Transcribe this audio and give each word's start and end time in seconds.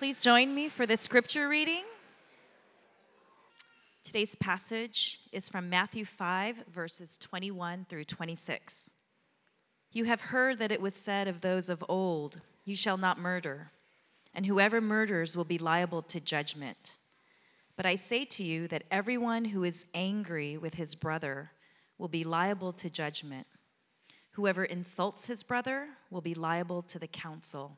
Please 0.00 0.18
join 0.18 0.54
me 0.54 0.70
for 0.70 0.86
the 0.86 0.96
scripture 0.96 1.46
reading. 1.46 1.84
Today's 4.02 4.34
passage 4.34 5.20
is 5.30 5.50
from 5.50 5.68
Matthew 5.68 6.06
5, 6.06 6.64
verses 6.70 7.18
21 7.18 7.84
through 7.86 8.04
26. 8.04 8.92
You 9.92 10.04
have 10.04 10.22
heard 10.22 10.58
that 10.58 10.72
it 10.72 10.80
was 10.80 10.94
said 10.94 11.28
of 11.28 11.42
those 11.42 11.68
of 11.68 11.84
old, 11.86 12.40
You 12.64 12.74
shall 12.74 12.96
not 12.96 13.18
murder, 13.18 13.72
and 14.32 14.46
whoever 14.46 14.80
murders 14.80 15.36
will 15.36 15.44
be 15.44 15.58
liable 15.58 16.00
to 16.00 16.18
judgment. 16.18 16.96
But 17.76 17.84
I 17.84 17.96
say 17.96 18.24
to 18.24 18.42
you 18.42 18.68
that 18.68 18.84
everyone 18.90 19.44
who 19.44 19.64
is 19.64 19.84
angry 19.92 20.56
with 20.56 20.76
his 20.76 20.94
brother 20.94 21.50
will 21.98 22.08
be 22.08 22.24
liable 22.24 22.72
to 22.72 22.88
judgment. 22.88 23.46
Whoever 24.30 24.64
insults 24.64 25.26
his 25.26 25.42
brother 25.42 25.88
will 26.08 26.22
be 26.22 26.32
liable 26.32 26.80
to 26.84 26.98
the 26.98 27.06
council. 27.06 27.76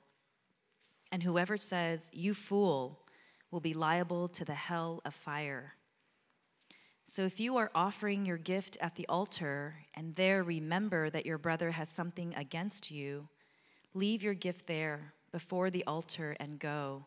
And 1.13 1.23
whoever 1.23 1.57
says, 1.57 2.11
You 2.13 2.35
fool, 2.35 2.99
will 3.53 3.61
be 3.61 3.75
liable 3.75 4.27
to 4.29 4.45
the 4.45 4.55
hell 4.55 5.01
of 5.05 5.15
fire. 5.15 5.75
So 7.05 7.23
if 7.23 7.39
you 7.39 7.59
are 7.59 7.71
offering 7.75 8.25
your 8.25 8.39
gift 8.39 8.79
at 8.81 8.97
the 8.97 9.07
altar 9.09 9.75
and 9.95 10.17
there 10.17 10.43
remember 10.43 11.11
that 11.11 11.27
your 11.27 11.37
brother 11.37 11.73
has 11.73 11.91
something 11.91 12.35
against 12.35 12.91
you, 12.91 13.29
leave 13.93 14.23
your 14.23 14.35
gift 14.35 14.67
there 14.67 15.13
before 15.31 15.71
the 15.71 15.85
altar 15.85 16.35
and 16.41 16.59
go. 16.59 17.07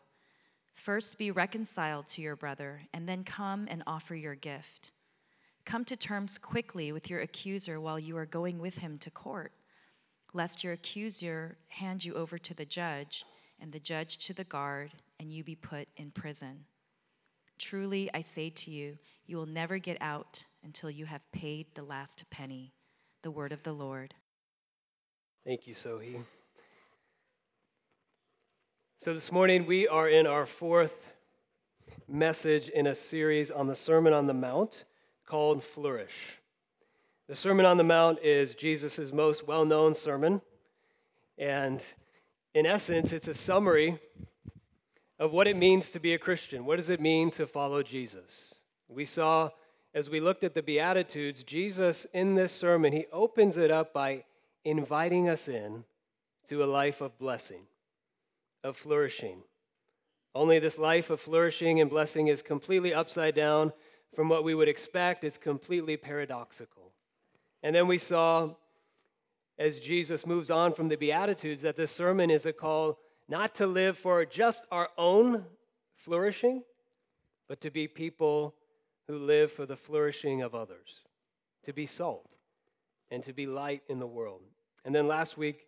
First 0.74 1.18
be 1.18 1.30
reconciled 1.30 2.06
to 2.06 2.22
your 2.22 2.36
brother, 2.36 2.82
and 2.92 3.08
then 3.08 3.24
come 3.24 3.66
and 3.70 3.82
offer 3.86 4.14
your 4.14 4.34
gift. 4.34 4.92
Come 5.64 5.86
to 5.86 5.96
terms 5.96 6.36
quickly 6.36 6.92
with 6.92 7.08
your 7.08 7.20
accuser 7.20 7.80
while 7.80 7.98
you 7.98 8.16
are 8.18 8.26
going 8.26 8.58
with 8.58 8.78
him 8.78 8.98
to 8.98 9.10
court, 9.10 9.52
lest 10.34 10.62
your 10.62 10.74
accuser 10.74 11.56
hand 11.70 12.04
you 12.04 12.12
over 12.14 12.36
to 12.36 12.52
the 12.52 12.66
judge, 12.66 13.24
and 13.60 13.72
the 13.72 13.80
judge 13.80 14.18
to 14.26 14.34
the 14.34 14.44
guard, 14.44 14.92
and 15.18 15.32
you 15.32 15.42
be 15.42 15.54
put 15.54 15.88
in 15.96 16.10
prison. 16.10 16.66
Truly, 17.58 18.10
I 18.12 18.20
say 18.20 18.50
to 18.50 18.70
you, 18.70 18.98
you 19.26 19.36
will 19.36 19.46
never 19.46 19.78
get 19.78 19.96
out 20.00 20.44
until 20.62 20.90
you 20.90 21.06
have 21.06 21.30
paid 21.32 21.66
the 21.74 21.82
last 21.82 22.24
penny. 22.30 22.72
The 23.22 23.30
word 23.30 23.52
of 23.52 23.62
the 23.62 23.72
Lord. 23.72 24.14
Thank 25.44 25.66
you, 25.66 25.74
Sohi. 25.74 26.22
So, 28.98 29.14
this 29.14 29.32
morning 29.32 29.66
we 29.66 29.88
are 29.88 30.08
in 30.08 30.26
our 30.26 30.46
fourth 30.46 31.12
message 32.08 32.68
in 32.68 32.86
a 32.86 32.94
series 32.94 33.50
on 33.50 33.66
the 33.66 33.76
Sermon 33.76 34.12
on 34.12 34.26
the 34.26 34.34
Mount 34.34 34.84
called 35.24 35.62
Flourish. 35.62 36.38
The 37.28 37.36
Sermon 37.36 37.66
on 37.66 37.76
the 37.76 37.84
Mount 37.84 38.20
is 38.22 38.54
Jesus' 38.54 39.12
most 39.12 39.46
well 39.46 39.64
known 39.64 39.94
sermon, 39.94 40.40
and 41.38 41.82
in 42.56 42.64
essence, 42.64 43.12
it's 43.12 43.28
a 43.28 43.34
summary 43.34 43.98
of 45.18 45.30
what 45.30 45.46
it 45.46 45.56
means 45.56 45.90
to 45.90 46.00
be 46.00 46.14
a 46.14 46.18
Christian. 46.18 46.64
What 46.64 46.76
does 46.76 46.88
it 46.88 47.02
mean 47.02 47.30
to 47.32 47.46
follow 47.46 47.82
Jesus? 47.82 48.54
We 48.88 49.04
saw 49.04 49.50
as 49.92 50.08
we 50.08 50.20
looked 50.20 50.42
at 50.42 50.54
the 50.54 50.62
Beatitudes, 50.62 51.42
Jesus 51.42 52.06
in 52.14 52.34
this 52.34 52.52
sermon, 52.52 52.94
he 52.94 53.04
opens 53.12 53.58
it 53.58 53.70
up 53.70 53.92
by 53.92 54.24
inviting 54.64 55.28
us 55.28 55.48
in 55.48 55.84
to 56.48 56.64
a 56.64 56.64
life 56.64 57.02
of 57.02 57.18
blessing, 57.18 57.66
of 58.64 58.74
flourishing. 58.74 59.42
Only 60.34 60.58
this 60.58 60.78
life 60.78 61.10
of 61.10 61.20
flourishing 61.20 61.82
and 61.82 61.90
blessing 61.90 62.28
is 62.28 62.40
completely 62.40 62.94
upside 62.94 63.34
down 63.34 63.74
from 64.14 64.30
what 64.30 64.44
we 64.44 64.54
would 64.54 64.68
expect. 64.68 65.24
It's 65.24 65.36
completely 65.36 65.98
paradoxical. 65.98 66.94
And 67.62 67.76
then 67.76 67.86
we 67.86 67.98
saw, 67.98 68.54
as 69.58 69.80
Jesus 69.80 70.26
moves 70.26 70.50
on 70.50 70.72
from 70.74 70.88
the 70.88 70.96
Beatitudes, 70.96 71.62
that 71.62 71.76
this 71.76 71.90
sermon 71.90 72.30
is 72.30 72.46
a 72.46 72.52
call 72.52 72.98
not 73.28 73.54
to 73.56 73.66
live 73.66 73.98
for 73.98 74.24
just 74.24 74.64
our 74.70 74.88
own 74.96 75.44
flourishing, 75.96 76.62
but 77.48 77.60
to 77.60 77.70
be 77.70 77.88
people 77.88 78.54
who 79.08 79.18
live 79.18 79.52
for 79.52 79.66
the 79.66 79.76
flourishing 79.76 80.42
of 80.42 80.54
others, 80.54 81.00
to 81.64 81.72
be 81.72 81.86
salt 81.86 82.28
and 83.10 83.22
to 83.24 83.32
be 83.32 83.46
light 83.46 83.82
in 83.88 83.98
the 83.98 84.06
world. 84.06 84.42
And 84.84 84.94
then 84.94 85.08
last 85.08 85.36
week, 85.36 85.66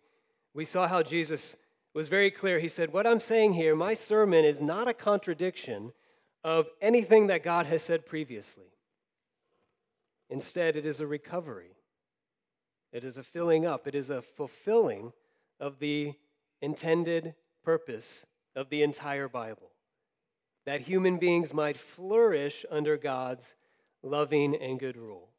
we 0.53 0.65
saw 0.65 0.87
how 0.87 1.03
Jesus 1.03 1.55
was 1.93 2.07
very 2.07 2.31
clear. 2.31 2.59
He 2.59 2.69
said, 2.69 2.93
What 2.93 3.07
I'm 3.07 3.19
saying 3.19 3.53
here, 3.53 3.75
my 3.75 3.93
sermon 3.93 4.45
is 4.45 4.61
not 4.61 4.87
a 4.87 4.93
contradiction 4.93 5.93
of 6.43 6.67
anything 6.81 7.27
that 7.27 7.43
God 7.43 7.65
has 7.65 7.83
said 7.83 8.05
previously. 8.05 8.71
Instead, 10.29 10.75
it 10.75 10.85
is 10.85 10.99
a 10.99 11.07
recovery, 11.07 11.71
it 12.91 13.03
is 13.03 13.17
a 13.17 13.23
filling 13.23 13.65
up, 13.65 13.87
it 13.87 13.95
is 13.95 14.09
a 14.09 14.21
fulfilling 14.21 15.13
of 15.59 15.79
the 15.79 16.13
intended 16.61 17.35
purpose 17.63 18.25
of 18.55 18.69
the 18.69 18.83
entire 18.83 19.27
Bible 19.27 19.71
that 20.65 20.81
human 20.81 21.17
beings 21.17 21.53
might 21.53 21.77
flourish 21.77 22.65
under 22.69 22.97
God's 22.97 23.55
loving 24.03 24.55
and 24.55 24.79
good 24.79 24.97
rule. 24.97 25.29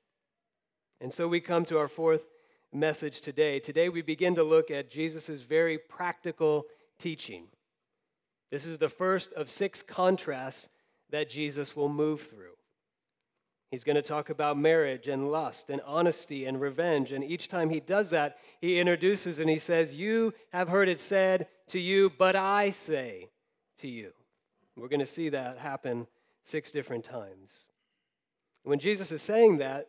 And 1.01 1.13
so 1.13 1.29
we 1.29 1.41
come 1.41 1.65
to 1.67 1.79
our 1.79 1.89
fourth 1.89 2.25
message 2.73 3.21
today. 3.21 3.61
Today 3.61 3.89
we 3.89 4.03
begin 4.03 4.35
to 4.35 4.43
look 4.43 4.71
at 4.71 4.91
Jesus' 4.91 5.43
very 5.43 5.79
practical 5.79 6.67
teaching. 6.99 7.45
This 8.51 8.67
is 8.67 8.79
the 8.79 8.89
first 8.89 9.33
of 9.35 9.49
six 9.49 9.83
contrasts 9.83 10.69
that 11.11 11.31
Jesus 11.31 11.77
will 11.77 11.89
move 11.89 12.23
through. 12.23 12.57
He's 13.71 13.85
going 13.85 13.97
to 13.97 14.03
talk 14.03 14.31
about 14.31 14.59
marriage 14.59 15.07
and 15.07 15.31
lust 15.31 15.71
and 15.71 15.81
honesty 15.87 16.47
and 16.47 16.61
revenge. 16.61 17.13
And 17.13 17.23
each 17.23 17.47
time 17.47 17.71
he 17.71 17.79
does 17.79 18.11
that, 18.11 18.39
he 18.61 18.81
introduces 18.81 19.39
and 19.39 19.49
he 19.49 19.59
says, 19.59 19.95
You 19.95 20.35
have 20.53 20.69
heard 20.69 20.89
it 20.89 20.99
said 20.99 21.47
to 21.69 21.79
you, 21.79 22.11
but 22.19 22.35
I 22.35 22.71
say 22.71 23.29
to 23.79 23.89
you. 23.89 24.13
We're 24.77 24.89
going 24.89 25.01
to 25.01 25.07
see 25.07 25.29
that 25.29 25.59
happen 25.59 26.09
six 26.43 26.73
different 26.73 27.05
times. 27.05 27.67
When 28.65 28.81
Jesus 28.81 29.13
is 29.13 29.23
saying 29.23 29.59
that, 29.59 29.87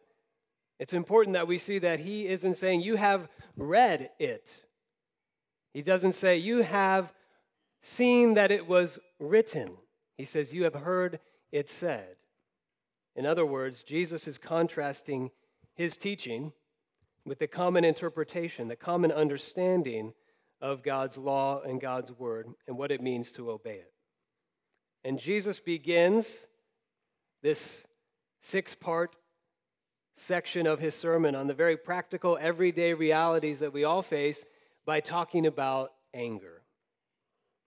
it's 0.79 0.93
important 0.93 1.33
that 1.33 1.47
we 1.47 1.57
see 1.57 1.79
that 1.79 1.99
he 1.99 2.27
isn't 2.27 2.55
saying, 2.55 2.81
You 2.81 2.97
have 2.97 3.29
read 3.57 4.11
it. 4.19 4.63
He 5.73 5.81
doesn't 5.81 6.13
say, 6.13 6.37
You 6.37 6.61
have 6.61 7.13
seen 7.81 8.35
that 8.35 8.51
it 8.51 8.67
was 8.67 8.99
written. 9.19 9.77
He 10.17 10.25
says, 10.25 10.53
You 10.53 10.65
have 10.65 10.75
heard 10.75 11.19
it 11.51 11.67
said. 11.67 12.15
In 13.15 13.25
other 13.25 13.45
words, 13.45 13.83
Jesus 13.83 14.27
is 14.27 14.37
contrasting 14.37 15.31
his 15.73 15.97
teaching 15.97 16.53
with 17.25 17.39
the 17.39 17.47
common 17.47 17.83
interpretation, 17.83 18.67
the 18.67 18.75
common 18.75 19.11
understanding 19.11 20.13
of 20.61 20.83
God's 20.83 21.17
law 21.17 21.61
and 21.61 21.81
God's 21.81 22.11
word 22.11 22.47
and 22.67 22.77
what 22.77 22.91
it 22.91 23.01
means 23.01 23.31
to 23.33 23.51
obey 23.51 23.75
it. 23.75 23.93
And 25.03 25.19
Jesus 25.19 25.59
begins 25.59 26.47
this 27.41 27.85
six 28.41 28.75
part 28.75 29.15
section 30.15 30.67
of 30.67 30.79
his 30.79 30.93
sermon 30.93 31.35
on 31.35 31.47
the 31.47 31.53
very 31.53 31.77
practical, 31.77 32.37
everyday 32.39 32.93
realities 32.93 33.59
that 33.59 33.73
we 33.73 33.83
all 33.83 34.01
face 34.01 34.43
by 34.85 34.99
talking 34.99 35.45
about 35.45 35.91
anger. 36.13 36.61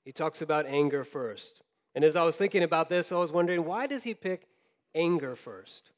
He 0.05 0.13
talks 0.13 0.43
about 0.43 0.67
anger 0.67 1.05
first. 1.05 1.63
And 1.95 2.05
as 2.05 2.17
I 2.17 2.23
was 2.23 2.37
thinking 2.37 2.63
about 2.63 2.89
this, 2.89 3.11
I 3.11 3.17
was 3.17 3.33
wondering 3.33 3.65
why 3.65 3.87
does 3.87 4.03
he 4.03 4.15
pick 4.15 4.47
anger 4.95 5.37
first? 5.37 5.91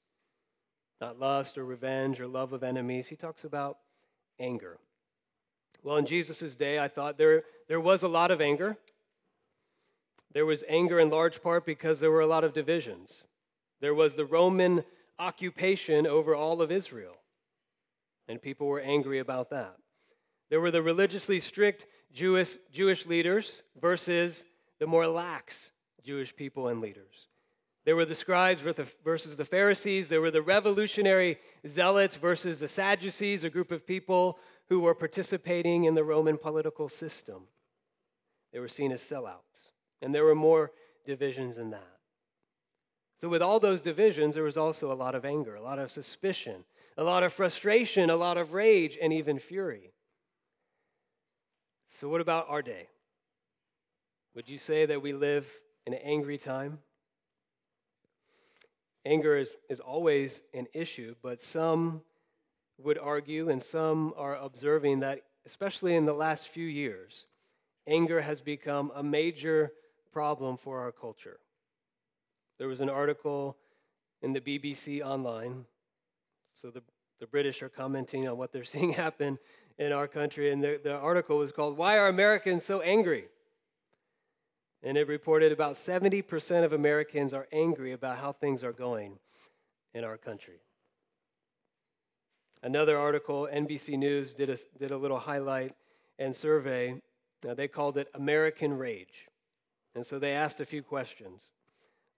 Not 1.00 1.18
lust 1.20 1.58
or 1.58 1.64
revenge 1.64 2.20
or 2.20 2.26
love 2.26 2.52
of 2.52 2.62
enemies. 2.62 3.08
He 3.08 3.16
talks 3.16 3.44
about 3.44 3.78
anger. 4.38 4.78
Well, 5.82 5.96
in 5.96 6.06
Jesus' 6.06 6.54
day, 6.54 6.78
I 6.78 6.88
thought 6.88 7.18
there, 7.18 7.44
there 7.68 7.80
was 7.80 8.02
a 8.02 8.08
lot 8.08 8.30
of 8.30 8.40
anger. 8.40 8.76
There 10.32 10.46
was 10.46 10.64
anger 10.68 10.98
in 10.98 11.10
large 11.10 11.42
part 11.42 11.64
because 11.64 12.00
there 12.00 12.10
were 12.10 12.20
a 12.20 12.26
lot 12.26 12.44
of 12.44 12.52
divisions. 12.52 13.22
There 13.80 13.94
was 13.94 14.14
the 14.14 14.24
Roman 14.24 14.84
occupation 15.18 16.06
over 16.06 16.34
all 16.34 16.60
of 16.60 16.72
Israel, 16.72 17.16
and 18.28 18.40
people 18.40 18.66
were 18.66 18.80
angry 18.80 19.18
about 19.18 19.50
that. 19.50 19.76
There 20.50 20.60
were 20.60 20.70
the 20.70 20.82
religiously 20.82 21.40
strict 21.40 21.86
Jewish, 22.12 22.56
Jewish 22.72 23.06
leaders 23.06 23.62
versus 23.80 24.44
the 24.78 24.86
more 24.86 25.06
lax 25.06 25.70
Jewish 26.04 26.34
people 26.34 26.68
and 26.68 26.80
leaders. 26.80 27.28
There 27.86 27.94
were 27.94 28.04
the 28.04 28.16
scribes 28.16 28.62
versus 29.04 29.36
the 29.36 29.44
Pharisees. 29.44 30.08
There 30.08 30.20
were 30.20 30.32
the 30.32 30.42
revolutionary 30.42 31.38
zealots 31.66 32.16
versus 32.16 32.58
the 32.58 32.66
Sadducees, 32.66 33.44
a 33.44 33.50
group 33.50 33.70
of 33.70 33.86
people 33.86 34.40
who 34.68 34.80
were 34.80 34.94
participating 34.94 35.84
in 35.84 35.94
the 35.94 36.02
Roman 36.02 36.36
political 36.36 36.88
system. 36.88 37.44
They 38.52 38.58
were 38.58 38.66
seen 38.66 38.90
as 38.90 39.02
sellouts. 39.02 39.70
And 40.02 40.12
there 40.12 40.24
were 40.24 40.34
more 40.34 40.72
divisions 41.04 41.56
than 41.56 41.70
that. 41.70 41.96
So, 43.18 43.28
with 43.28 43.40
all 43.40 43.60
those 43.60 43.80
divisions, 43.80 44.34
there 44.34 44.44
was 44.44 44.58
also 44.58 44.92
a 44.92 44.94
lot 44.94 45.14
of 45.14 45.24
anger, 45.24 45.54
a 45.54 45.62
lot 45.62 45.78
of 45.78 45.90
suspicion, 45.90 46.64
a 46.98 47.04
lot 47.04 47.22
of 47.22 47.32
frustration, 47.32 48.10
a 48.10 48.16
lot 48.16 48.36
of 48.36 48.52
rage, 48.52 48.98
and 49.00 49.12
even 49.12 49.38
fury. 49.38 49.92
So, 51.86 52.08
what 52.08 52.20
about 52.20 52.46
our 52.50 52.62
day? 52.62 52.88
Would 54.34 54.48
you 54.48 54.58
say 54.58 54.86
that 54.86 55.00
we 55.00 55.12
live 55.12 55.46
in 55.86 55.94
an 55.94 56.00
angry 56.04 56.36
time? 56.36 56.80
Anger 59.06 59.36
is, 59.36 59.54
is 59.70 59.78
always 59.78 60.42
an 60.52 60.66
issue, 60.74 61.14
but 61.22 61.40
some 61.40 62.02
would 62.76 62.98
argue, 62.98 63.48
and 63.48 63.62
some 63.62 64.12
are 64.16 64.34
observing 64.36 65.00
that, 65.00 65.20
especially 65.46 65.94
in 65.94 66.06
the 66.06 66.12
last 66.12 66.48
few 66.48 66.66
years, 66.66 67.26
anger 67.86 68.20
has 68.20 68.40
become 68.40 68.90
a 68.96 69.04
major 69.04 69.70
problem 70.12 70.56
for 70.56 70.80
our 70.80 70.90
culture. 70.90 71.38
There 72.58 72.66
was 72.66 72.80
an 72.80 72.90
article 72.90 73.56
in 74.22 74.32
the 74.32 74.40
BBC 74.40 75.02
Online. 75.02 75.66
So 76.52 76.70
the, 76.70 76.82
the 77.20 77.28
British 77.28 77.62
are 77.62 77.68
commenting 77.68 78.26
on 78.26 78.36
what 78.36 78.52
they're 78.52 78.64
seeing 78.74 78.92
happen 78.92 79.38
in 79.78 79.92
our 79.92 80.08
country. 80.08 80.50
And 80.50 80.64
the, 80.64 80.80
the 80.82 80.94
article 80.94 81.38
was 81.38 81.52
called, 81.52 81.76
Why 81.76 81.96
Are 81.98 82.08
Americans 82.08 82.64
So 82.64 82.80
Angry? 82.80 83.26
And 84.82 84.96
it 84.96 85.08
reported 85.08 85.52
about 85.52 85.74
70% 85.74 86.64
of 86.64 86.72
Americans 86.72 87.34
are 87.34 87.48
angry 87.52 87.92
about 87.92 88.18
how 88.18 88.32
things 88.32 88.62
are 88.62 88.72
going 88.72 89.18
in 89.94 90.04
our 90.04 90.16
country. 90.16 90.60
Another 92.62 92.98
article, 92.98 93.48
NBC 93.52 93.98
News 93.98 94.34
did 94.34 94.50
a, 94.50 94.56
did 94.78 94.90
a 94.90 94.96
little 94.96 95.18
highlight 95.18 95.74
and 96.18 96.34
survey. 96.34 97.00
Now, 97.44 97.54
they 97.54 97.68
called 97.68 97.96
it 97.96 98.08
American 98.14 98.76
Rage. 98.76 99.28
And 99.94 100.04
so 100.04 100.18
they 100.18 100.32
asked 100.32 100.60
a 100.60 100.66
few 100.66 100.82
questions. 100.82 101.52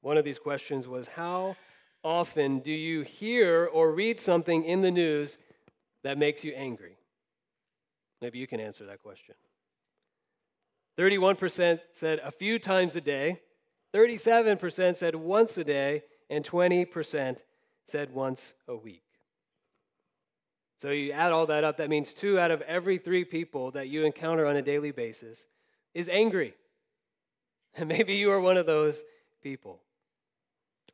One 0.00 0.16
of 0.16 0.24
these 0.24 0.38
questions 0.38 0.86
was 0.86 1.08
How 1.08 1.56
often 2.02 2.60
do 2.60 2.72
you 2.72 3.02
hear 3.02 3.66
or 3.66 3.92
read 3.92 4.20
something 4.20 4.64
in 4.64 4.82
the 4.82 4.90
news 4.90 5.38
that 6.02 6.18
makes 6.18 6.44
you 6.44 6.52
angry? 6.52 6.96
Maybe 8.20 8.38
you 8.38 8.46
can 8.46 8.60
answer 8.60 8.86
that 8.86 9.00
question. 9.00 9.34
31% 10.98 11.80
said 11.92 12.20
a 12.24 12.32
few 12.32 12.58
times 12.58 12.96
a 12.96 13.00
day, 13.00 13.40
37% 13.94 14.96
said 14.96 15.14
once 15.14 15.56
a 15.56 15.64
day, 15.64 16.02
and 16.28 16.44
20% 16.44 17.38
said 17.86 18.12
once 18.12 18.54
a 18.66 18.76
week. 18.76 19.04
So 20.78 20.90
you 20.90 21.12
add 21.12 21.32
all 21.32 21.46
that 21.46 21.64
up, 21.64 21.76
that 21.78 21.88
means 21.88 22.12
two 22.12 22.38
out 22.38 22.50
of 22.50 22.60
every 22.62 22.98
three 22.98 23.24
people 23.24 23.70
that 23.72 23.88
you 23.88 24.04
encounter 24.04 24.46
on 24.46 24.56
a 24.56 24.62
daily 24.62 24.90
basis 24.90 25.46
is 25.94 26.08
angry. 26.08 26.54
And 27.74 27.88
maybe 27.94 28.14
you 28.14 28.30
are 28.30 28.40
one 28.40 28.56
of 28.56 28.66
those 28.66 29.00
people. 29.42 29.80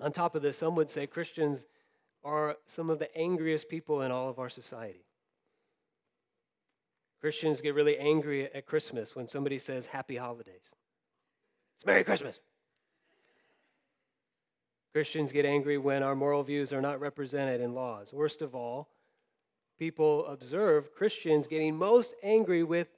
On 0.00 0.12
top 0.12 0.34
of 0.34 0.42
this, 0.42 0.58
some 0.58 0.74
would 0.76 0.90
say 0.90 1.06
Christians 1.06 1.66
are 2.22 2.56
some 2.66 2.90
of 2.90 2.98
the 2.98 3.14
angriest 3.16 3.68
people 3.68 4.02
in 4.02 4.10
all 4.10 4.28
of 4.28 4.38
our 4.38 4.48
society. 4.48 5.04
Christians 7.24 7.62
get 7.62 7.74
really 7.74 7.96
angry 7.96 8.54
at 8.54 8.66
Christmas 8.66 9.16
when 9.16 9.26
somebody 9.26 9.58
says 9.58 9.86
happy 9.86 10.16
holidays. 10.16 10.74
It's 11.74 11.86
Merry 11.86 12.04
Christmas. 12.04 12.38
Christians 14.92 15.32
get 15.32 15.46
angry 15.46 15.78
when 15.78 16.02
our 16.02 16.14
moral 16.14 16.42
views 16.42 16.70
are 16.70 16.82
not 16.82 17.00
represented 17.00 17.62
in 17.62 17.72
laws. 17.74 18.12
Worst 18.12 18.42
of 18.42 18.54
all, 18.54 18.90
people 19.78 20.26
observe 20.26 20.94
Christians 20.94 21.46
getting 21.46 21.74
most 21.74 22.14
angry 22.22 22.62
with 22.62 22.88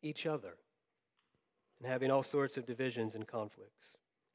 each 0.00 0.24
other 0.24 0.54
and 1.78 1.86
having 1.86 2.10
all 2.10 2.22
sorts 2.22 2.56
of 2.56 2.64
divisions 2.64 3.14
and 3.14 3.26
conflicts. 3.26 3.93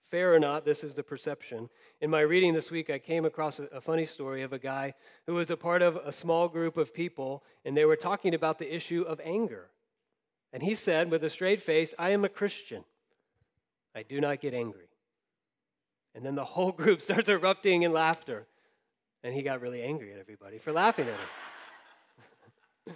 Fair 0.09 0.33
or 0.33 0.39
not, 0.39 0.65
this 0.65 0.83
is 0.83 0.95
the 0.95 1.03
perception. 1.03 1.69
In 2.01 2.09
my 2.09 2.21
reading 2.21 2.53
this 2.53 2.71
week, 2.71 2.89
I 2.89 2.97
came 2.97 3.25
across 3.25 3.59
a, 3.59 3.79
funny 3.79 4.05
story 4.05 4.41
of 4.41 4.53
a 4.53 4.57
guy 4.57 4.95
who 5.27 5.35
was 5.35 5.51
a 5.51 5.57
part 5.57 5.83
of 5.83 5.97
a 5.97 6.11
small 6.11 6.47
group 6.47 6.77
of 6.77 6.93
people, 6.93 7.43
and 7.63 7.77
they 7.77 7.85
were 7.85 7.95
talking 7.95 8.33
about 8.33 8.57
the 8.57 8.73
issue 8.73 9.03
of 9.03 9.21
anger. 9.23 9.69
And 10.51 10.63
he 10.63 10.73
said 10.73 11.11
with 11.11 11.23
a 11.23 11.29
straight 11.29 11.61
face, 11.61 11.93
I 11.99 12.09
am 12.09 12.25
a 12.25 12.29
Christian. 12.29 12.85
I 13.95 14.01
do 14.01 14.19
not 14.19 14.41
get 14.41 14.55
angry. 14.55 14.89
And 16.15 16.25
then 16.25 16.33
the 16.33 16.45
whole 16.45 16.71
group 16.81 17.01
starts 17.01 17.29
erupting 17.29 17.83
in 17.83 17.93
laughter. 17.93 18.47
And 19.23 19.35
he 19.35 19.43
got 19.43 19.61
really 19.61 19.83
angry 19.83 20.11
at 20.11 20.19
everybody 20.19 20.57
for 20.57 20.71
laughing 20.71 21.07
at 21.07 21.13
him. 22.87 22.95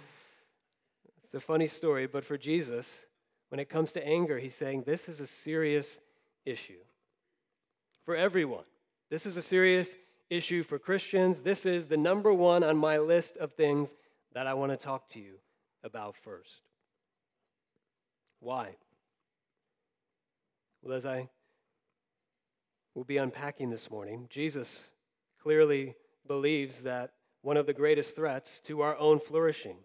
it's 1.22 1.34
a 1.34 1.40
funny 1.40 1.68
story, 1.68 2.08
but 2.08 2.24
for 2.24 2.36
Jesus, 2.36 3.06
when 3.50 3.60
it 3.60 3.68
comes 3.68 3.92
to 3.92 4.04
anger, 4.04 4.40
he's 4.40 4.56
saying 4.56 4.82
this 4.82 5.08
is 5.08 5.20
a 5.20 5.28
serious 5.28 6.00
issue 6.44 6.80
for 8.04 8.14
everyone. 8.14 8.64
This 9.10 9.26
is 9.26 9.36
a 9.36 9.42
serious 9.42 9.94
issue 10.28 10.62
for 10.62 10.78
Christians. 10.78 11.42
This 11.42 11.64
is 11.64 11.86
the 11.86 11.96
number 11.96 12.32
one 12.32 12.62
on 12.62 12.76
my 12.76 12.98
list 12.98 13.36
of 13.38 13.52
things 13.52 13.94
that 14.34 14.46
I 14.46 14.54
want 14.54 14.72
to 14.72 14.76
talk 14.76 15.08
to 15.10 15.20
you 15.20 15.34
about 15.82 16.16
first. 16.16 16.60
Why? 18.40 18.76
Well, 20.82 20.94
as 20.94 21.06
I 21.06 21.30
will 22.94 23.04
be 23.04 23.16
unpacking 23.16 23.70
this 23.70 23.90
morning, 23.90 24.26
Jesus 24.30 24.84
clearly 25.42 25.94
believes 26.26 26.82
that 26.82 27.12
one 27.42 27.56
of 27.56 27.66
the 27.66 27.72
greatest 27.72 28.16
threats 28.16 28.60
to 28.64 28.82
our 28.82 28.96
own 28.98 29.18
flourishing, 29.18 29.76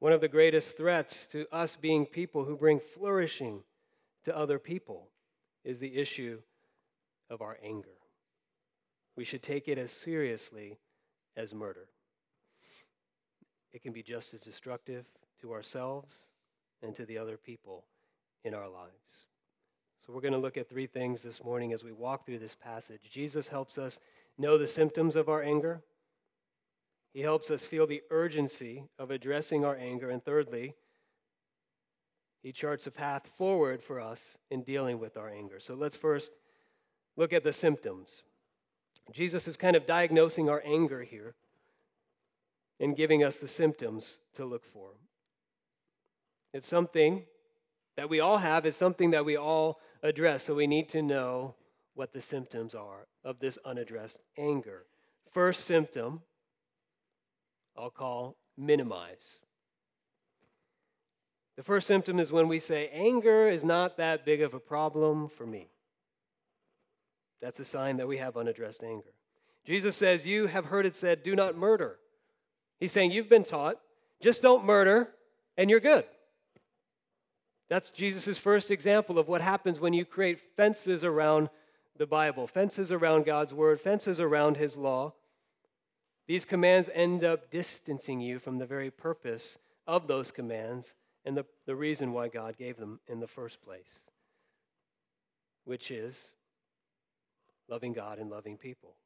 one 0.00 0.12
of 0.12 0.20
the 0.20 0.28
greatest 0.28 0.76
threats 0.76 1.26
to 1.28 1.46
us 1.52 1.76
being 1.76 2.04
people 2.04 2.44
who 2.44 2.56
bring 2.56 2.80
flourishing 2.80 3.62
to 4.24 4.36
other 4.36 4.58
people, 4.58 5.08
is 5.64 5.78
the 5.78 5.96
issue 5.96 6.40
of 7.30 7.42
our 7.42 7.58
anger. 7.62 7.98
We 9.16 9.24
should 9.24 9.42
take 9.42 9.68
it 9.68 9.78
as 9.78 9.90
seriously 9.90 10.78
as 11.36 11.54
murder. 11.54 11.88
It 13.72 13.82
can 13.82 13.92
be 13.92 14.02
just 14.02 14.32
as 14.34 14.40
destructive 14.40 15.06
to 15.40 15.52
ourselves 15.52 16.28
and 16.82 16.94
to 16.94 17.04
the 17.04 17.18
other 17.18 17.36
people 17.36 17.84
in 18.44 18.54
our 18.54 18.68
lives. 18.68 19.26
So, 20.00 20.12
we're 20.12 20.20
going 20.20 20.32
to 20.32 20.38
look 20.38 20.56
at 20.56 20.68
three 20.68 20.86
things 20.86 21.22
this 21.22 21.44
morning 21.44 21.72
as 21.72 21.84
we 21.84 21.92
walk 21.92 22.24
through 22.24 22.38
this 22.38 22.54
passage. 22.54 23.00
Jesus 23.10 23.48
helps 23.48 23.76
us 23.76 24.00
know 24.38 24.56
the 24.56 24.66
symptoms 24.66 25.16
of 25.16 25.28
our 25.28 25.42
anger, 25.42 25.82
He 27.12 27.20
helps 27.20 27.50
us 27.50 27.66
feel 27.66 27.86
the 27.86 28.02
urgency 28.10 28.84
of 28.98 29.10
addressing 29.10 29.64
our 29.64 29.76
anger, 29.76 30.10
and 30.10 30.24
thirdly, 30.24 30.74
He 32.42 32.52
charts 32.52 32.86
a 32.86 32.90
path 32.90 33.26
forward 33.36 33.82
for 33.82 34.00
us 34.00 34.38
in 34.50 34.62
dealing 34.62 34.98
with 34.98 35.16
our 35.16 35.28
anger. 35.28 35.60
So, 35.60 35.74
let's 35.74 35.96
first 35.96 36.30
look 37.18 37.34
at 37.34 37.44
the 37.44 37.52
symptoms. 37.52 38.22
Jesus 39.12 39.48
is 39.48 39.58
kind 39.58 39.76
of 39.76 39.84
diagnosing 39.84 40.48
our 40.48 40.62
anger 40.64 41.02
here 41.02 41.34
and 42.80 42.96
giving 42.96 43.24
us 43.24 43.38
the 43.38 43.48
symptoms 43.48 44.20
to 44.34 44.46
look 44.46 44.64
for. 44.64 44.92
It's 46.54 46.68
something 46.68 47.24
that 47.96 48.08
we 48.08 48.20
all 48.20 48.38
have, 48.38 48.64
it's 48.64 48.76
something 48.76 49.10
that 49.10 49.24
we 49.24 49.36
all 49.36 49.80
address, 50.02 50.44
so 50.44 50.54
we 50.54 50.68
need 50.68 50.88
to 50.90 51.02
know 51.02 51.56
what 51.94 52.12
the 52.12 52.20
symptoms 52.20 52.74
are 52.74 53.08
of 53.24 53.40
this 53.40 53.58
unaddressed 53.64 54.20
anger. 54.38 54.84
First 55.32 55.64
symptom, 55.64 56.22
I'll 57.76 57.90
call 57.90 58.36
minimize. 58.56 59.40
The 61.56 61.64
first 61.64 61.88
symptom 61.88 62.20
is 62.20 62.30
when 62.30 62.46
we 62.46 62.60
say, 62.60 62.88
anger 62.92 63.48
is 63.48 63.64
not 63.64 63.96
that 63.96 64.24
big 64.24 64.40
of 64.40 64.54
a 64.54 64.60
problem 64.60 65.28
for 65.28 65.44
me. 65.44 65.68
That's 67.40 67.60
a 67.60 67.64
sign 67.64 67.98
that 67.98 68.08
we 68.08 68.18
have 68.18 68.36
unaddressed 68.36 68.82
anger. 68.82 69.12
Jesus 69.64 69.96
says, 69.96 70.26
You 70.26 70.46
have 70.46 70.66
heard 70.66 70.86
it 70.86 70.96
said, 70.96 71.22
do 71.22 71.36
not 71.36 71.56
murder. 71.56 71.98
He's 72.80 72.92
saying, 72.92 73.12
You've 73.12 73.28
been 73.28 73.44
taught, 73.44 73.76
just 74.20 74.42
don't 74.42 74.64
murder, 74.64 75.10
and 75.56 75.70
you're 75.70 75.80
good. 75.80 76.04
That's 77.68 77.90
Jesus' 77.90 78.38
first 78.38 78.70
example 78.70 79.18
of 79.18 79.28
what 79.28 79.42
happens 79.42 79.78
when 79.78 79.92
you 79.92 80.04
create 80.04 80.40
fences 80.56 81.04
around 81.04 81.50
the 81.98 82.06
Bible, 82.06 82.46
fences 82.46 82.90
around 82.90 83.26
God's 83.26 83.52
word, 83.52 83.80
fences 83.80 84.20
around 84.20 84.56
his 84.56 84.76
law. 84.76 85.12
These 86.26 86.44
commands 86.44 86.88
end 86.94 87.24
up 87.24 87.50
distancing 87.50 88.20
you 88.20 88.38
from 88.38 88.58
the 88.58 88.66
very 88.66 88.90
purpose 88.90 89.58
of 89.86 90.06
those 90.06 90.30
commands 90.30 90.94
and 91.24 91.36
the, 91.36 91.44
the 91.66 91.76
reason 91.76 92.12
why 92.12 92.28
God 92.28 92.56
gave 92.56 92.76
them 92.76 93.00
in 93.06 93.20
the 93.20 93.26
first 93.26 93.60
place, 93.60 94.00
which 95.64 95.90
is 95.90 96.32
loving 97.68 97.92
God 97.92 98.18
and 98.18 98.30
loving 98.30 98.56
people. 98.56 98.96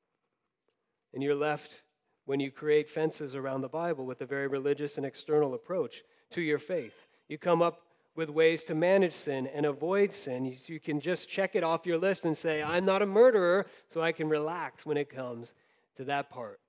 And 1.12 1.22
you're 1.22 1.34
left, 1.34 1.82
when 2.24 2.40
you 2.40 2.50
create 2.50 2.88
fences 2.88 3.34
around 3.34 3.60
the 3.60 3.68
Bible, 3.68 4.06
with 4.06 4.20
a 4.20 4.26
very 4.26 4.46
religious 4.46 4.96
and 4.96 5.04
external 5.04 5.54
approach 5.54 6.02
to 6.30 6.40
your 6.40 6.58
faith. 6.58 6.94
You 7.28 7.38
come 7.38 7.62
up 7.62 7.80
with 8.14 8.28
ways 8.28 8.62
to 8.64 8.74
manage 8.74 9.14
sin 9.14 9.46
and 9.46 9.66
avoid 9.66 10.12
sin. 10.12 10.56
You, 10.66 10.78
can 10.78 11.00
just 11.00 11.28
check 11.28 11.54
it 11.54 11.64
off 11.64 11.86
your 11.86 11.98
list 11.98 12.24
and 12.24 12.36
say, 12.36 12.62
I'm 12.62 12.84
not 12.84 13.02
a 13.02 13.06
murderer, 13.06 13.66
so 13.88 14.02
I 14.02 14.12
can 14.12 14.28
relax 14.28 14.84
when 14.84 14.96
it 14.96 15.08
comes 15.08 15.54
to 15.96 16.04
that 16.04 16.30
part 16.30 16.60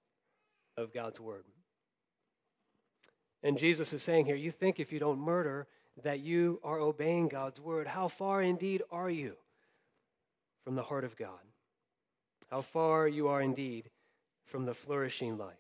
of 0.78 0.94
God's 0.94 1.20
Word. 1.20 1.44
And 3.44 3.58
Jesus 3.58 3.92
is 3.92 4.02
saying 4.02 4.26
here, 4.26 4.36
you 4.36 4.52
think 4.52 4.80
if 4.80 4.94
you 4.94 5.00
don't 5.00 5.20
murder, 5.20 5.68
that 6.02 6.22
you 6.22 6.60
are 6.64 6.80
obeying 6.80 7.28
God's 7.28 7.60
Word. 7.60 7.88
How 7.88 8.08
far 8.08 8.42
indeed 8.42 8.82
are 8.90 9.10
you 9.10 9.36
from 10.64 10.76
the 10.76 10.84
heart 10.84 11.04
of 11.04 11.18
God? 11.18 11.40
How 12.54 12.62
far 12.62 13.08
you 13.08 13.30
are 13.30 13.42
indeed 13.42 13.90
from 14.46 14.68
the 14.68 14.76
flourishing 14.76 15.40
life. 15.40 15.56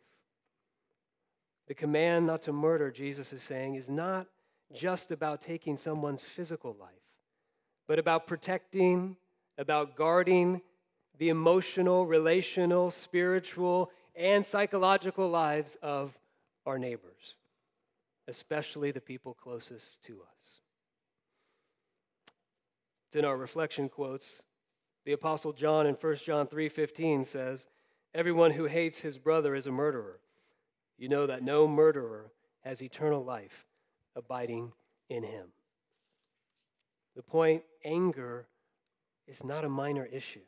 The 1.68 1.74
command 1.74 2.28
not 2.28 2.44
to 2.44 2.54
murder, 2.54 2.92
Jesus 2.92 3.34
is 3.34 3.42
saying, 3.42 3.74
is 3.74 3.90
not 3.90 4.28
just 4.72 5.12
about 5.12 5.42
taking 5.42 5.76
someone's 5.76 6.24
physical 6.24 6.76
life, 6.80 6.92
but 7.88 7.98
about 7.98 8.28
protecting, 8.28 9.18
about 9.58 9.96
guarding 9.96 10.62
the 11.18 11.30
emotional, 11.30 12.06
relational, 12.06 12.92
spiritual, 12.92 13.90
and 14.16 14.46
psychological 14.46 15.28
lives 15.28 15.76
of 15.82 16.16
our 16.68 16.78
neighbors, 16.78 17.34
especially 18.28 18.92
the 18.92 19.02
people 19.02 19.34
closest 19.34 20.04
to 20.04 20.22
us. 20.22 20.60
It's 23.08 23.16
in 23.16 23.26
our 23.26 23.36
reflection 23.36 23.90
quotes. 23.90 24.44
The 25.06 25.14
apostle 25.14 25.54
John 25.54 25.86
in 25.86 25.96
1 25.96 26.24
John 26.24 26.48
3:15 26.48 27.26
says, 27.26 27.68
"Everyone 28.14 28.52
who 28.52 28.66
hates 28.66 29.02
his 29.02 29.18
brother 29.18 29.54
is 29.56 29.68
a 29.68 29.72
murderer. 29.72 30.22
You 30.98 31.10
know 31.10 31.28
that 31.28 31.44
no 31.44 31.68
murderer 31.68 32.32
has 32.62 32.82
eternal 32.82 33.24
life 33.24 33.68
abiding 34.16 34.74
in 35.10 35.24
him." 35.24 35.54
The 37.16 37.24
point 37.24 37.66
anger 37.84 38.48
is 39.28 39.44
not 39.44 39.66
a 39.66 39.70
minor 39.70 40.06
issue. 40.06 40.46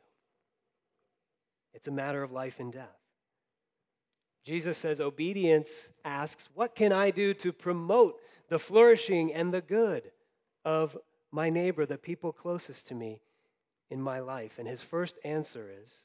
It's 1.72 1.88
a 1.88 1.92
matter 1.92 2.22
of 2.22 2.32
life 2.32 2.58
and 2.58 2.72
death. 2.72 2.98
Jesus 4.44 4.78
says 4.78 5.00
obedience 5.00 5.92
asks, 6.04 6.48
What 6.54 6.74
can 6.74 6.92
I 6.92 7.10
do 7.10 7.34
to 7.34 7.52
promote 7.52 8.20
the 8.48 8.58
flourishing 8.58 9.34
and 9.34 9.52
the 9.52 9.60
good 9.60 10.12
of 10.64 10.96
my 11.30 11.50
neighbor, 11.50 11.84
the 11.84 11.98
people 11.98 12.32
closest 12.32 12.86
to 12.88 12.94
me 12.94 13.20
in 13.90 14.00
my 14.00 14.20
life? 14.20 14.58
And 14.58 14.66
his 14.66 14.82
first 14.82 15.18
answer 15.24 15.70
is, 15.82 16.04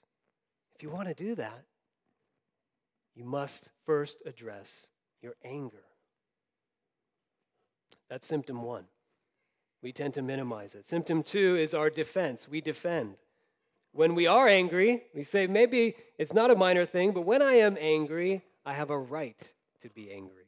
If 0.75 0.83
you 0.83 0.89
want 0.89 1.07
to 1.07 1.13
do 1.13 1.35
that, 1.35 1.63
you 3.15 3.23
must 3.23 3.69
first 3.85 4.17
address 4.25 4.87
your 5.21 5.35
anger. 5.43 5.83
That's 8.09 8.27
symptom 8.27 8.63
one. 8.63 8.85
We 9.81 9.91
tend 9.91 10.13
to 10.15 10.21
minimize 10.21 10.75
it. 10.75 10.85
Symptom 10.85 11.23
two 11.23 11.55
is 11.55 11.73
our 11.73 11.89
defense. 11.89 12.47
We 12.47 12.61
defend. 12.61 13.15
When 13.93 14.15
we 14.15 14.27
are 14.27 14.47
angry, 14.47 15.03
we 15.13 15.23
say, 15.23 15.47
maybe 15.47 15.95
it's 16.17 16.33
not 16.33 16.51
a 16.51 16.55
minor 16.55 16.85
thing, 16.85 17.11
but 17.11 17.21
when 17.21 17.41
I 17.41 17.55
am 17.55 17.77
angry, 17.79 18.41
I 18.65 18.73
have 18.73 18.89
a 18.89 18.97
right 18.97 19.53
to 19.81 19.89
be 19.89 20.11
angry. 20.11 20.45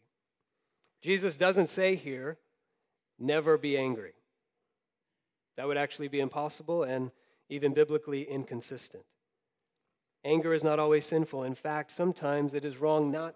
Jesus 1.02 1.36
doesn't 1.36 1.70
say 1.70 1.96
here, 1.96 2.38
never 3.20 3.58
be 3.58 3.78
angry. 3.78 4.14
That 5.58 5.68
would 5.68 5.78
actually 5.78 6.08
be 6.08 6.22
impossible 6.22 6.84
and 6.84 7.12
even 7.50 7.74
biblically 7.74 8.24
inconsistent. 8.24 9.04
Anger 10.26 10.54
is 10.54 10.64
not 10.64 10.80
always 10.80 11.06
sinful. 11.06 11.44
In 11.44 11.56
fact, 11.56 11.92
sometimes 11.92 12.54
it 12.54 12.64
is 12.64 12.78
wrong 12.78 13.12
not 13.12 13.36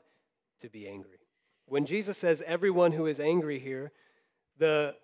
to 0.62 0.70
be 0.70 0.88
angry. 0.88 1.20
When 1.66 1.86
Jesus 1.86 2.18
says 2.18 2.42
everyone 2.46 2.94
who 2.94 3.08
is 3.08 3.20
angry 3.20 3.60
here, 3.60 3.92
the 4.58 4.96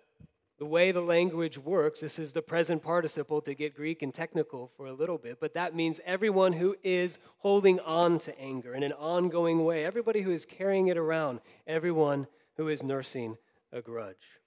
the 0.58 0.64
way 0.64 0.92
the 0.92 1.00
language 1.00 1.58
works, 1.58 2.00
this 2.00 2.18
is 2.18 2.32
the 2.32 2.42
present 2.42 2.80
participle 2.80 3.40
to 3.42 3.54
get 3.54 3.74
Greek 3.74 4.02
and 4.02 4.14
technical 4.14 4.70
for 4.76 4.86
a 4.86 4.92
little 4.92 5.18
bit, 5.18 5.38
but 5.40 5.54
that 5.54 5.74
means 5.74 6.00
everyone 6.04 6.52
who 6.52 6.76
is 6.84 7.18
holding 7.38 7.80
on 7.80 8.18
to 8.20 8.38
anger 8.38 8.74
in 8.74 8.84
an 8.84 8.92
ongoing 8.92 9.64
way, 9.64 9.84
everybody 9.84 10.20
who 10.20 10.30
is 10.30 10.46
carrying 10.46 10.86
it 10.86 10.96
around, 10.96 11.40
everyone 11.66 12.28
who 12.56 12.68
is 12.68 12.84
nursing 12.84 13.36
a 13.72 13.82
grudge. 13.82 14.40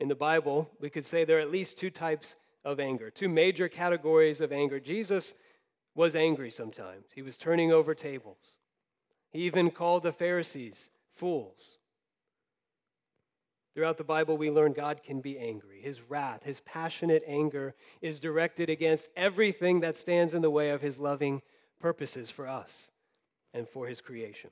In 0.00 0.08
the 0.08 0.14
Bible, 0.14 0.70
we 0.80 0.88
could 0.88 1.04
say 1.04 1.24
there 1.24 1.38
are 1.38 1.42
at 1.42 1.50
least 1.50 1.78
two 1.78 1.90
types 1.90 2.34
of 2.64 2.80
anger, 2.80 3.10
two 3.10 3.28
major 3.28 3.68
categories 3.68 4.40
of 4.40 4.52
anger. 4.52 4.80
Jesus 4.80 5.34
was 5.94 6.16
angry 6.16 6.50
sometimes, 6.50 7.06
he 7.14 7.22
was 7.22 7.36
turning 7.36 7.72
over 7.72 7.94
tables. 7.94 8.58
He 9.30 9.40
even 9.40 9.70
called 9.70 10.04
the 10.04 10.12
Pharisees 10.12 10.90
fools. 11.12 11.78
Throughout 13.74 13.98
the 13.98 14.04
Bible, 14.04 14.36
we 14.36 14.50
learn 14.50 14.72
God 14.72 15.02
can 15.02 15.20
be 15.20 15.36
angry. 15.36 15.80
His 15.80 16.00
wrath, 16.00 16.44
his 16.44 16.60
passionate 16.60 17.24
anger 17.26 17.74
is 18.00 18.20
directed 18.20 18.70
against 18.70 19.08
everything 19.16 19.80
that 19.80 19.96
stands 19.96 20.32
in 20.32 20.42
the 20.42 20.50
way 20.50 20.70
of 20.70 20.80
his 20.80 20.98
loving 20.98 21.42
purposes 21.80 22.30
for 22.30 22.46
us 22.46 22.90
and 23.52 23.68
for 23.68 23.88
his 23.88 24.00
creation. 24.00 24.50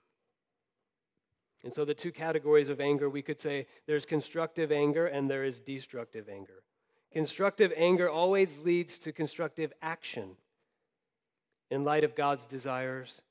And 1.63 1.73
so, 1.73 1.85
the 1.85 1.95
two 1.95 2.11
categories 2.11 2.69
of 2.69 2.81
anger, 2.81 3.09
we 3.09 3.23
could 3.23 3.41
say 3.41 3.69
there's 3.87 4.05
constructive 4.05 4.73
anger 4.73 5.07
and 5.07 5.31
there 5.31 5.45
is 5.45 5.61
destructive 5.61 6.29
anger. 6.29 6.65
Constructive 7.13 7.73
anger 7.77 8.09
always 8.09 8.59
leads 8.59 8.99
to 9.01 9.13
constructive 9.13 9.73
action 9.83 10.37
in 11.71 11.85
light 11.85 12.05
of 12.05 12.15
God's 12.15 12.47
desires 12.47 13.23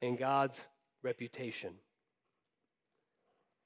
and 0.00 0.18
God's 0.18 0.66
reputation. 1.02 1.74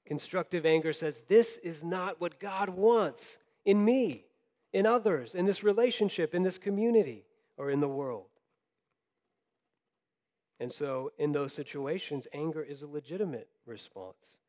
Constructive 0.05 0.65
anger 0.65 0.93
says, 0.93 1.23
This 1.27 1.57
is 1.57 1.83
not 1.83 2.19
what 2.19 2.39
God 2.39 2.69
wants 2.69 3.37
in 3.63 3.83
me, 3.83 4.25
in 4.73 4.85
others, 4.85 5.35
in 5.35 5.45
this 5.45 5.63
relationship, 5.63 6.35
in 6.35 6.43
this 6.43 6.57
community, 6.57 7.25
or 7.57 7.69
in 7.69 7.79
the 7.79 7.87
world. 7.87 8.27
And 10.59 10.71
so, 10.71 11.11
in 11.17 11.31
those 11.31 11.53
situations, 11.53 12.27
anger 12.33 12.61
is 12.61 12.81
a 12.81 12.87
legitimate 12.87 13.49
response 13.65 14.39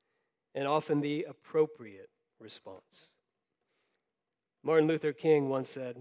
and 0.54 0.66
often 0.66 1.00
the 1.00 1.26
appropriate 1.28 2.10
response. 2.38 3.08
Martin 4.66 4.88
Luther 4.88 5.12
King 5.12 5.48
once 5.48 5.68
said, 5.68 5.96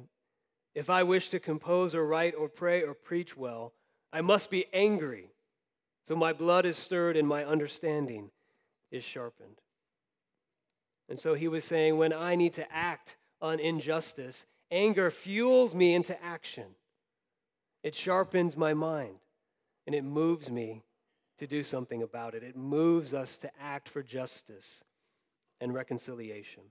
If 0.73 0.89
I 0.89 1.03
wish 1.03 1.29
to 1.29 1.39
compose 1.39 1.93
or 1.93 2.03
write 2.03 2.33
or 2.33 2.49
pray 2.49 2.81
or 2.81 2.95
preach 2.95 3.37
well, 3.37 3.73
I 4.11 4.21
must 4.21 4.49
be 4.49 4.65
angry, 4.73 5.29
so 6.07 6.15
my 6.15 6.33
blood 6.33 6.65
is 6.65 6.75
stirred 6.75 7.15
and 7.15 7.27
my 7.27 7.45
understanding 7.45 8.31
is 8.89 9.03
sharpened. 9.03 9.61
And 11.07 11.19
so 11.19 11.35
he 11.35 11.47
was 11.47 11.63
saying, 11.63 11.97
when 11.97 12.11
I 12.11 12.33
need 12.33 12.53
to 12.53 12.73
act 12.73 13.17
on 13.39 13.59
injustice, 13.59 14.47
anger 14.71 15.11
fuels 15.11 15.75
me 15.75 15.93
into 15.93 16.19
action. 16.23 16.73
It 17.83 17.93
sharpens 17.93 18.57
my 18.57 18.73
mind 18.73 19.17
and 19.85 19.93
it 19.93 20.03
moves 20.03 20.49
me 20.49 20.81
to 21.37 21.45
do 21.45 21.61
something 21.61 22.01
about 22.01 22.33
it. 22.33 22.41
It 22.41 22.55
moves 22.55 23.13
us 23.13 23.37
to 23.37 23.51
act 23.61 23.87
for 23.87 24.01
justice 24.01 24.83
and 25.61 25.71
reconciliation. 25.71 26.63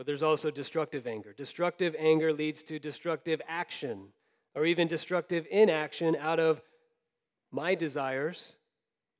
But 0.00 0.06
there's 0.06 0.22
also 0.22 0.50
destructive 0.50 1.06
anger. 1.06 1.34
Destructive 1.34 1.94
anger 1.98 2.32
leads 2.32 2.62
to 2.62 2.78
destructive 2.78 3.42
action 3.46 4.14
or 4.54 4.64
even 4.64 4.88
destructive 4.88 5.46
inaction 5.50 6.16
out 6.16 6.40
of 6.40 6.62
my 7.52 7.74
desires 7.74 8.54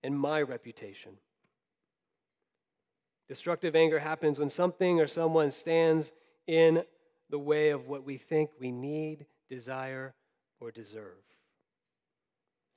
and 0.03 0.19
my 0.19 0.41
reputation. 0.41 1.19
Destructive 3.29 3.77
anger 3.77 3.99
happens 3.99 4.39
when 4.39 4.49
something 4.49 5.03
or 5.03 5.07
someone 5.07 5.51
stands 5.51 6.13
in 6.47 6.83
the 7.29 7.39
way 7.39 7.69
of 7.69 7.87
what 7.87 8.05
we 8.07 8.17
think 8.17 8.49
we 8.59 8.73
need, 8.73 9.27
desire, 9.51 10.15
or 10.61 10.71
deserve. 10.71 11.21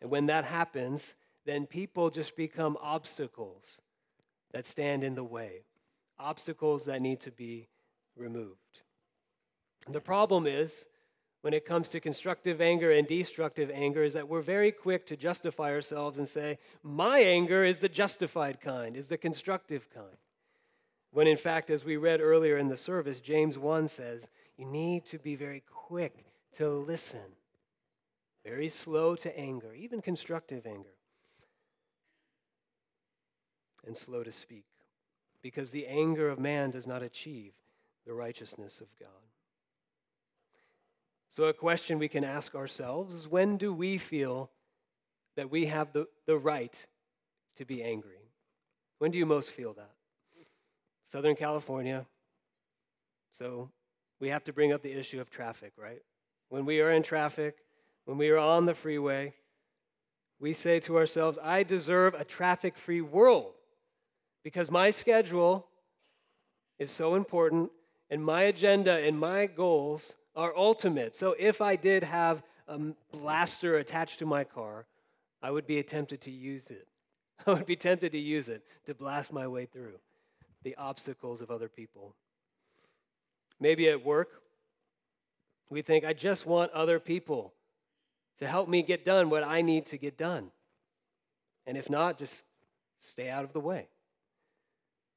And 0.01 0.11
when 0.11 0.25
that 0.25 0.43
happens, 0.43 1.15
then 1.45 1.67
people 1.67 2.09
just 2.09 2.35
become 2.35 2.77
obstacles 2.81 3.79
that 4.51 4.65
stand 4.65 5.05
in 5.05 5.15
the 5.15 5.23
way, 5.23 5.63
obstacles 6.19 6.83
that 6.83 7.01
need 7.01 7.21
to 7.21 7.31
be 7.31 7.69
removed. 8.15 8.81
The 9.89 10.01
problem 10.01 10.47
is 10.47 10.85
when 11.41 11.53
it 11.53 11.65
comes 11.65 11.89
to 11.89 11.99
constructive 11.99 12.61
anger 12.61 12.91
and 12.91 13.05
destructive 13.05 13.69
anger 13.69 14.03
is 14.03 14.13
that 14.13 14.29
we're 14.29 14.41
very 14.41 14.71
quick 14.71 15.05
to 15.07 15.17
justify 15.17 15.71
ourselves 15.71 16.17
and 16.17 16.27
say, 16.27 16.57
My 16.83 17.19
anger 17.19 17.65
is 17.65 17.79
the 17.79 17.89
justified 17.89 18.61
kind, 18.61 18.95
is 18.95 19.09
the 19.09 19.17
constructive 19.17 19.89
kind. 19.93 20.17
When 21.11 21.27
in 21.27 21.37
fact, 21.37 21.69
as 21.69 21.83
we 21.83 21.97
read 21.97 22.21
earlier 22.21 22.57
in 22.57 22.69
the 22.69 22.77
service, 22.77 23.19
James 23.19 23.57
1 23.57 23.89
says, 23.89 24.29
You 24.57 24.65
need 24.65 25.05
to 25.07 25.19
be 25.19 25.35
very 25.35 25.63
quick 25.69 26.25
to 26.55 26.69
listen, 26.69 27.35
very 28.45 28.69
slow 28.69 29.15
to 29.17 29.37
anger, 29.37 29.73
even 29.73 30.01
constructive 30.01 30.65
anger, 30.65 30.95
and 33.85 33.97
slow 33.97 34.23
to 34.23 34.31
speak, 34.31 34.65
because 35.41 35.71
the 35.71 35.87
anger 35.87 36.29
of 36.29 36.39
man 36.39 36.71
does 36.71 36.87
not 36.87 37.03
achieve 37.03 37.51
the 38.05 38.13
righteousness 38.13 38.81
of 38.81 38.87
God. 38.99 39.09
So, 41.29 41.45
a 41.45 41.53
question 41.53 41.97
we 41.97 42.07
can 42.07 42.23
ask 42.23 42.53
ourselves 42.53 43.13
is 43.13 43.27
when 43.27 43.57
do 43.57 43.73
we 43.73 43.97
feel 43.97 44.51
that 45.35 45.49
we 45.49 45.65
have 45.65 45.91
the, 45.91 46.05
the 46.27 46.37
right 46.37 46.85
to 47.57 47.65
be 47.65 47.81
angry? 47.81 48.29
When 48.99 49.09
do 49.09 49.17
you 49.17 49.25
most 49.25 49.49
feel 49.49 49.73
that? 49.73 49.91
Southern 51.05 51.35
California. 51.35 52.05
So, 53.31 53.71
we 54.19 54.29
have 54.29 54.43
to 54.43 54.53
bring 54.53 54.71
up 54.71 54.83
the 54.83 54.93
issue 54.93 55.19
of 55.19 55.29
traffic, 55.29 55.73
right? 55.75 56.01
When 56.49 56.65
we 56.65 56.81
are 56.81 56.91
in 56.91 57.01
traffic, 57.01 57.57
when 58.05 58.17
we 58.17 58.29
are 58.29 58.37
on 58.37 58.65
the 58.65 58.75
freeway, 58.75 59.33
we 60.39 60.53
say 60.53 60.79
to 60.81 60.97
ourselves, 60.97 61.39
I 61.41 61.63
deserve 61.63 62.13
a 62.13 62.25
traffic 62.25 62.77
free 62.77 63.01
world 63.01 63.53
because 64.43 64.69
my 64.69 64.91
schedule 64.91 65.67
is 66.77 66.91
so 66.91 67.15
important 67.15 67.71
and 68.13 68.23
my 68.23 68.43
agenda 68.43 68.99
and 68.99 69.17
my 69.17 69.47
goals 69.47 70.13
are 70.35 70.55
ultimate. 70.55 71.15
So 71.15 71.35
if 71.39 71.61
I 71.61 71.75
did 71.75 72.03
have 72.03 72.43
a 72.67 72.79
blaster 73.11 73.77
attached 73.77 74.19
to 74.19 74.27
my 74.27 74.43
car, 74.43 74.85
I 75.41 75.49
would 75.49 75.65
be 75.65 75.81
tempted 75.81 76.21
to 76.21 76.29
use 76.29 76.69
it. 76.69 76.87
I 77.47 77.53
would 77.53 77.65
be 77.65 77.75
tempted 77.75 78.11
to 78.11 78.19
use 78.19 78.49
it 78.49 78.61
to 78.85 78.93
blast 78.93 79.33
my 79.33 79.47
way 79.47 79.65
through 79.65 79.95
the 80.61 80.75
obstacles 80.75 81.41
of 81.41 81.49
other 81.49 81.67
people. 81.67 82.13
Maybe 83.59 83.89
at 83.89 84.05
work, 84.05 84.43
we 85.71 85.81
think, 85.81 86.05
I 86.05 86.13
just 86.13 86.45
want 86.45 86.71
other 86.71 86.99
people 86.99 87.51
to 88.37 88.47
help 88.47 88.69
me 88.69 88.83
get 88.83 89.03
done 89.03 89.31
what 89.31 89.43
I 89.43 89.63
need 89.63 89.87
to 89.87 89.97
get 89.97 90.19
done. 90.19 90.51
And 91.65 91.77
if 91.77 91.89
not, 91.89 92.19
just 92.19 92.43
stay 92.99 93.31
out 93.31 93.43
of 93.43 93.53
the 93.53 93.59
way. 93.59 93.87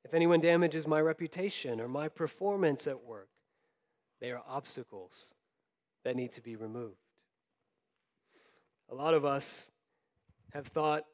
If 0.06 0.14
anyone 0.14 0.38
damages 0.38 0.86
my 0.86 1.00
reputation 1.00 1.80
or 1.80 1.88
my 1.88 2.06
performance 2.06 2.86
at 2.86 3.02
work, 3.02 3.26
they 4.20 4.30
are 4.30 4.40
obstacles 4.48 5.34
that 6.04 6.14
need 6.14 6.30
to 6.30 6.40
be 6.40 6.54
removed. 6.54 6.94
A 8.88 8.94
lot 8.94 9.14
of 9.14 9.24
us 9.24 9.66
have 10.52 10.68
thought, 10.68 11.06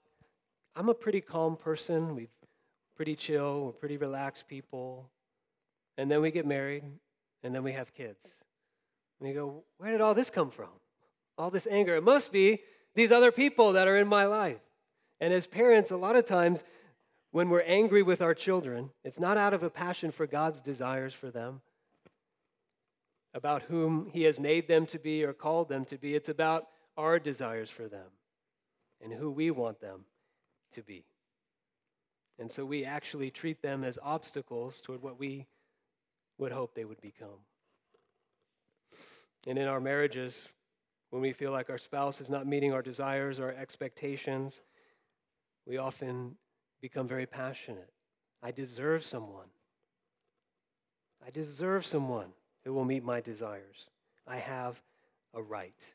I'm 0.77 0.91
a 0.91 0.95
pretty 0.95 1.23
calm 1.23 1.57
person. 1.57 2.15
We're 2.15 2.27
pretty 2.95 3.15
chill. 3.15 3.65
We're 3.65 3.73
pretty 3.73 3.97
relaxed 3.97 4.47
people. 4.47 5.09
And 5.97 6.11
then 6.11 6.21
we 6.21 6.31
get 6.31 6.45
married, 6.45 6.85
and 7.43 7.55
then 7.55 7.63
we 7.63 7.73
have 7.73 7.95
kids. 7.95 8.29
And 9.19 9.27
you 9.27 9.35
go, 9.35 9.65
Where 9.79 9.91
did 9.91 10.03
all 10.03 10.13
this 10.13 10.29
come 10.29 10.51
from? 10.51 10.69
All 11.39 11.51
this 11.51 11.67
anger. 11.71 11.97
It 11.97 12.05
must 12.05 12.31
be 12.31 12.59
these 12.95 13.11
other 13.11 13.33
people 13.33 13.73
that 13.73 13.89
are 13.89 13.97
in 13.97 14.07
my 14.07 14.27
life. 14.27 14.61
And 15.19 15.33
as 15.33 15.47
parents, 15.47 15.91
a 15.91 15.97
lot 15.97 16.15
of 16.15 16.27
times 16.27 16.63
when 17.33 17.49
we're 17.49 17.63
angry 17.63 18.03
with 18.03 18.21
our 18.21 18.35
children, 18.35 18.91
it's 19.03 19.19
not 19.19 19.39
out 19.39 19.55
of 19.55 19.63
a 19.63 19.71
passion 19.71 20.13
for 20.13 20.27
God's 20.27 20.61
desires 20.61 21.15
for 21.15 21.31
them, 21.31 21.63
about 23.35 23.63
whom 23.63 24.11
He 24.13 24.25
has 24.25 24.39
made 24.39 24.69
them 24.69 24.85
to 24.87 24.99
be 24.99 25.25
or 25.25 25.33
called 25.33 25.71
them 25.71 25.87
to 25.87 25.97
be. 25.97 26.15
It's 26.15 26.29
about 26.29 26.69
our 26.97 27.19
desires 27.19 27.71
for 27.71 27.89
them 27.89 28.09
and 29.01 29.15
who 29.15 29.31
we 29.31 29.51
want 29.51 29.81
them 29.81 30.05
to 30.73 30.83
be. 30.83 31.05
And 32.39 32.53
so 32.53 32.67
we 32.67 32.85
actually 32.85 33.31
treat 33.31 33.63
them 33.63 33.83
as 33.83 33.99
obstacles 34.03 34.83
toward 34.83 35.03
what 35.03 35.19
we 35.19 35.47
would 36.37 36.53
hope 36.53 36.75
they 36.75 36.85
would 36.85 37.01
become. 37.01 37.41
And 39.47 39.59
in 39.59 39.67
our 39.67 39.81
marriages, 39.81 40.49
when 41.11 41.23
we 41.23 41.33
feel 41.33 41.51
like 41.51 41.71
our 41.71 41.79
spouse 41.79 42.21
is 42.21 42.29
not 42.29 42.47
meeting 42.47 42.75
our 42.75 42.83
desires 42.83 43.41
or 43.41 43.47
our 43.47 43.55
expectations, 43.55 44.61
we 45.67 45.79
often 45.79 46.37
become 46.83 47.09
very 47.09 47.25
passionate. 47.25 47.91
I 48.43 48.51
deserve 48.51 49.05
someone. 49.05 49.47
I 51.25 51.31
deserve 51.31 51.87
someone 51.87 52.33
who 52.65 52.75
will 52.75 52.85
meet 52.85 53.05
my 53.05 53.21
desires. 53.21 53.89
I 54.27 54.37
have 54.37 54.83
a 55.33 55.41
right. 55.41 55.95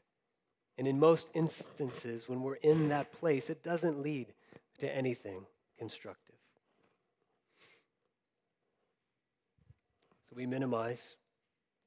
And 0.78 0.88
in 0.88 1.00
most 1.00 1.28
instances, 1.34 2.30
when 2.30 2.42
we're 2.42 2.56
in 2.56 2.90
that 2.90 3.12
place, 3.12 3.50
it 3.50 3.64
doesn't 3.64 4.02
lead 4.02 4.34
to 4.80 4.96
anything 4.96 5.46
constructive. 5.78 6.36
So 10.30 10.36
we 10.36 10.46
minimize, 10.46 11.18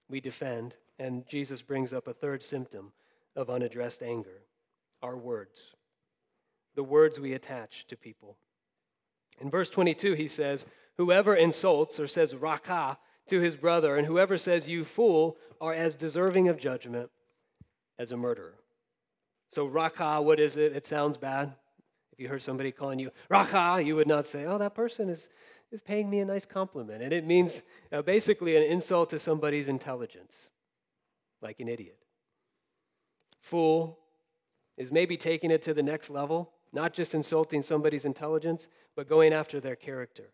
we 0.09 0.21
defend, 0.21 0.77
and 0.99 1.27
Jesus 1.27 1.63
brings 1.63 1.93
up 1.93 2.07
a 2.07 2.13
third 2.13 2.43
symptom 2.43 2.93
of 3.35 3.49
unaddressed 3.49 4.03
anger 4.03 4.43
our 5.03 5.17
words. 5.17 5.73
The 6.75 6.83
words 6.85 7.19
we 7.19 7.33
attach 7.33 7.87
to 7.87 7.97
people. 7.97 8.37
In 9.41 9.51
verse 9.51 9.71
22, 9.71 10.15
he 10.15 10.29
says, 10.29 10.67
Whoever 10.97 11.35
insults 11.35 11.99
or 11.99 12.07
says 12.07 12.35
raka 12.35 12.99
to 13.29 13.41
his 13.41 13.57
brother, 13.57 13.97
and 13.97 14.07
whoever 14.07 14.37
says 14.37 14.69
you 14.69 14.85
fool, 14.85 15.37
are 15.61 15.73
as 15.73 15.95
deserving 15.95 16.49
of 16.49 16.59
judgment 16.59 17.11
as 17.99 18.13
a 18.13 18.17
murderer. 18.17 18.57
So, 19.51 19.67
raka, 19.67 20.21
what 20.21 20.39
is 20.39 20.57
it? 20.57 20.75
It 20.75 20.87
sounds 20.87 21.17
bad. 21.17 21.55
If 22.13 22.21
you 22.21 22.29
heard 22.29 22.43
somebody 22.43 22.71
calling 22.71 22.99
you 22.99 23.11
raka, 23.29 23.83
you 23.83 23.97
would 23.97 24.07
not 24.07 24.27
say, 24.27 24.45
Oh, 24.45 24.59
that 24.59 24.75
person 24.75 25.09
is, 25.09 25.29
is 25.73 25.81
paying 25.81 26.11
me 26.11 26.21
a 26.21 26.25
nice 26.25 26.47
compliment. 26.47 27.03
And 27.03 27.13
it 27.13 27.27
means 27.27 27.63
uh, 27.93 28.03
basically 28.03 28.57
an 28.57 28.63
insult 28.63 29.11
to 29.11 29.19
somebody's 29.19 29.69
intelligence, 29.69 30.51
like 31.41 31.61
an 31.61 31.69
idiot. 31.69 31.99
Fool 33.41 33.99
is 34.77 34.93
maybe 34.93 35.17
taking 35.17 35.51
it 35.51 35.63
to 35.63 35.75
the 35.75 35.83
next 35.83 36.11
level, 36.11 36.53
not 36.73 36.93
just 36.93 37.15
insulting 37.15 37.63
somebody's 37.63 38.05
intelligence, 38.05 38.69
but 38.97 39.09
going 39.09 39.33
after 39.33 39.61
their 39.61 39.77
character 39.77 40.31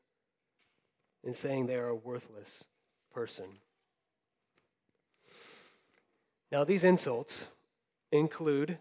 and 1.24 1.34
saying 1.34 1.66
they 1.66 1.76
are 1.76 1.88
a 1.88 1.94
worthless 1.94 2.64
person. 3.12 3.46
Now, 6.52 6.64
these 6.64 6.84
insults 6.84 7.48
include 8.12 8.78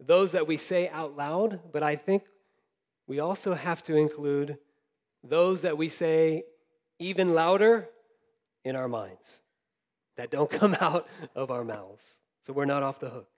those 0.00 0.32
that 0.32 0.46
we 0.46 0.56
say 0.56 0.88
out 0.88 1.16
loud, 1.16 1.60
but 1.72 1.82
I 1.82 1.96
think 1.96 2.24
we 3.06 3.20
also 3.20 3.54
have 3.54 3.82
to 3.84 3.94
include 3.94 4.58
those 5.22 5.62
that 5.62 5.76
we 5.76 5.88
say 5.88 6.44
even 6.98 7.34
louder 7.34 7.88
in 8.64 8.76
our 8.76 8.88
minds 8.88 9.40
that 10.16 10.30
don't 10.30 10.50
come 10.60 10.76
out 10.80 11.08
of 11.34 11.50
our 11.50 11.64
mouths. 11.64 12.18
So 12.42 12.52
we're 12.52 12.64
not 12.64 12.82
off 12.82 13.00
the 13.00 13.10
hook. 13.10 13.28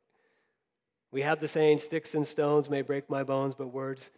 We 1.16 1.22
have 1.22 1.40
the 1.40 1.48
saying, 1.48 1.78
sticks 1.78 2.14
and 2.14 2.26
stones 2.26 2.68
may 2.68 2.82
break 2.82 3.08
my 3.08 3.24
bones, 3.24 3.54
but 3.54 3.68
words 3.68 4.10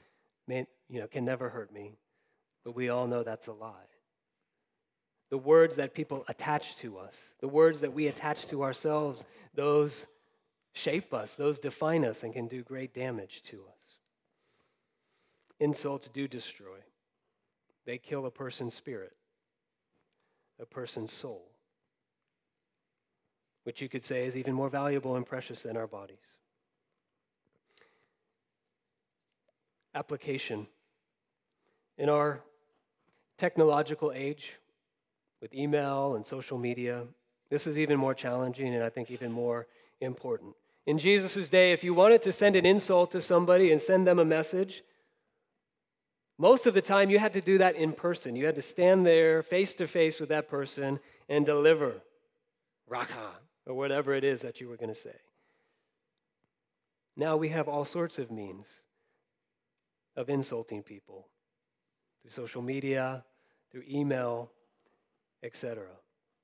may, 0.49 0.67
you 0.89 0.99
know, 0.99 1.07
can 1.07 1.25
never 1.25 1.49
hurt 1.49 1.73
me. 1.73 1.97
But 2.65 2.75
we 2.75 2.89
all 2.89 3.07
know 3.07 3.23
that's 3.23 3.47
a 3.47 3.53
lie. 3.53 3.87
The 5.31 5.39
words 5.39 5.77
that 5.77 5.95
people 5.95 6.25
attach 6.27 6.75
to 6.79 6.99
us, 6.99 7.35
the 7.39 7.47
words 7.47 7.83
that 7.83 7.93
we 7.93 8.09
attach 8.09 8.49
to 8.49 8.65
ourselves, 8.65 9.25
those 9.55 10.09
shape 10.73 11.15
us, 11.15 11.37
those 11.37 11.61
define 11.61 12.05
us, 12.05 12.25
and 12.25 12.33
can 12.33 12.49
do 12.49 12.65
great 12.65 12.95
damage 12.95 13.43
to 13.45 13.59
us. 13.59 13.99
Insults 15.61 16.09
do 16.09 16.27
destroy, 16.27 16.79
they 17.87 17.99
kill 17.99 18.27
a 18.27 18.31
person's 18.33 18.75
spirit, 18.75 19.15
a 20.61 20.67
person's 20.67 21.13
soul, 21.13 21.53
which 23.63 23.81
you 23.81 23.89
could 23.89 24.03
say 24.03 24.27
is 24.27 24.37
even 24.37 24.53
more 24.53 24.69
valuable 24.69 25.15
and 25.15 25.25
precious 25.25 25.63
than 25.63 25.77
our 25.77 25.87
bodies. 25.87 26.38
Application. 29.99 30.69
In 31.97 32.09
our 32.09 32.41
technological 33.37 34.13
age, 34.15 34.53
with 35.41 35.53
email 35.53 36.15
and 36.15 36.25
social 36.25 36.57
media, 36.57 37.03
this 37.51 37.67
is 37.67 37.77
even 37.77 37.99
more 37.99 38.15
challenging 38.15 38.73
and 38.75 38.85
I 38.85 38.91
think 38.91 39.11
even 39.11 39.33
more 39.33 39.67
important. 40.01 40.55
In 40.87 41.01
Jesus' 41.01 41.49
day, 41.49 41.73
if 41.73 41.83
you 41.83 41.95
wanted 41.95 42.23
to 42.23 42.33
send 42.33 42.55
an 42.55 42.65
insult 42.65 43.11
to 43.11 43.21
somebody 43.21 43.73
and 43.73 43.83
send 43.83 44.07
them 44.07 44.21
a 44.21 44.25
message, 44.25 44.85
most 46.39 46.67
of 46.69 46.75
the 46.75 46.81
time 46.81 47.11
you 47.11 47.19
had 47.19 47.33
to 47.33 47.41
do 47.41 47.59
that 47.59 47.75
in 47.75 47.93
person. 47.93 48.37
You 48.37 48.47
had 48.47 48.55
to 48.55 48.63
stand 48.63 49.05
there 49.05 49.43
face 49.43 49.75
to 49.75 49.89
face 49.89 50.21
with 50.21 50.29
that 50.29 50.49
person 50.49 51.01
and 51.29 51.45
deliver 51.45 51.95
raka 52.89 53.31
or 53.67 53.75
whatever 53.75 54.15
it 54.15 54.23
is 54.23 54.43
that 54.43 54.61
you 54.61 54.69
were 54.69 54.77
going 54.77 54.95
to 54.95 54.95
say. 54.95 55.17
Now 57.17 57.37
we 57.37 57.49
have 57.49 57.67
all 57.67 57.85
sorts 57.85 58.21
of 58.21 58.31
means 58.31 58.83
of 60.19 60.29
insulting 60.29 60.83
people 60.83 61.29
through 62.21 62.33
social 62.33 62.61
media, 62.61 63.25
through 63.71 63.85
email, 63.89 64.51
etc. 65.45 65.85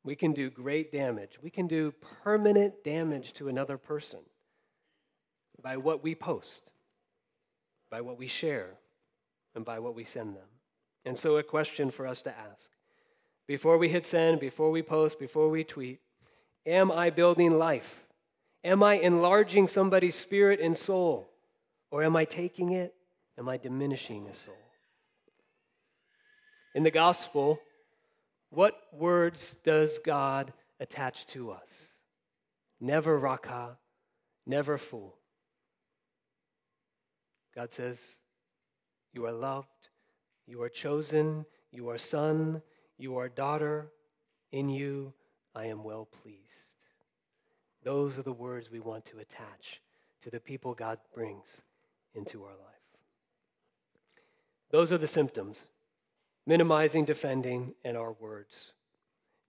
We 0.04 0.14
can 0.14 0.32
do 0.32 0.48
great 0.48 0.92
damage. 0.92 1.38
We 1.42 1.50
can 1.50 1.66
do 1.66 1.92
permanent 2.22 2.84
damage 2.84 3.32
to 3.34 3.48
another 3.48 3.76
person 3.76 4.20
by 5.60 5.76
what 5.76 6.04
we 6.04 6.14
post, 6.14 6.70
by 7.90 8.00
what 8.00 8.16
we 8.16 8.28
share, 8.28 8.78
and 9.56 9.64
by 9.64 9.80
what 9.80 9.96
we 9.96 10.04
send 10.04 10.36
them. 10.36 10.48
And 11.04 11.18
so, 11.18 11.36
a 11.36 11.42
question 11.42 11.90
for 11.90 12.06
us 12.06 12.22
to 12.22 12.30
ask 12.30 12.70
before 13.48 13.76
we 13.76 13.88
hit 13.88 14.06
send, 14.06 14.38
before 14.38 14.70
we 14.70 14.82
post, 14.82 15.18
before 15.18 15.50
we 15.50 15.64
tweet 15.64 16.00
Am 16.64 16.92
I 16.92 17.10
building 17.10 17.58
life? 17.58 18.04
Am 18.62 18.84
I 18.84 18.94
enlarging 18.94 19.66
somebody's 19.66 20.14
spirit 20.14 20.60
and 20.60 20.76
soul? 20.76 21.28
Or 21.90 22.04
am 22.04 22.14
I 22.14 22.24
taking 22.24 22.72
it? 22.72 22.94
Am 23.38 23.48
I 23.48 23.56
diminishing 23.56 24.26
his 24.26 24.38
soul? 24.38 24.54
In 26.74 26.82
the 26.82 26.90
gospel, 26.90 27.60
what 28.50 28.74
words 28.92 29.56
does 29.64 29.98
God 30.04 30.52
attach 30.80 31.26
to 31.28 31.50
us? 31.50 31.86
Never 32.80 33.18
raka, 33.18 33.78
never 34.46 34.78
fool. 34.78 35.16
God 37.54 37.72
says, 37.72 38.18
You 39.12 39.26
are 39.26 39.32
loved, 39.32 39.68
you 40.46 40.62
are 40.62 40.68
chosen, 40.68 41.46
you 41.70 41.88
are 41.88 41.98
son, 41.98 42.62
you 42.98 43.16
are 43.18 43.28
daughter. 43.28 43.90
In 44.52 44.68
you, 44.68 45.12
I 45.54 45.66
am 45.66 45.82
well 45.82 46.06
pleased. 46.22 46.38
Those 47.82 48.18
are 48.18 48.22
the 48.22 48.32
words 48.32 48.70
we 48.70 48.78
want 48.80 49.04
to 49.06 49.18
attach 49.18 49.80
to 50.22 50.30
the 50.30 50.40
people 50.40 50.74
God 50.74 50.98
brings 51.12 51.60
into 52.14 52.44
our 52.44 52.50
life. 52.50 52.73
Those 54.74 54.90
are 54.90 54.98
the 54.98 55.06
symptoms 55.06 55.66
minimizing, 56.48 57.04
defending, 57.04 57.74
and 57.84 57.96
our 57.96 58.10
words. 58.10 58.72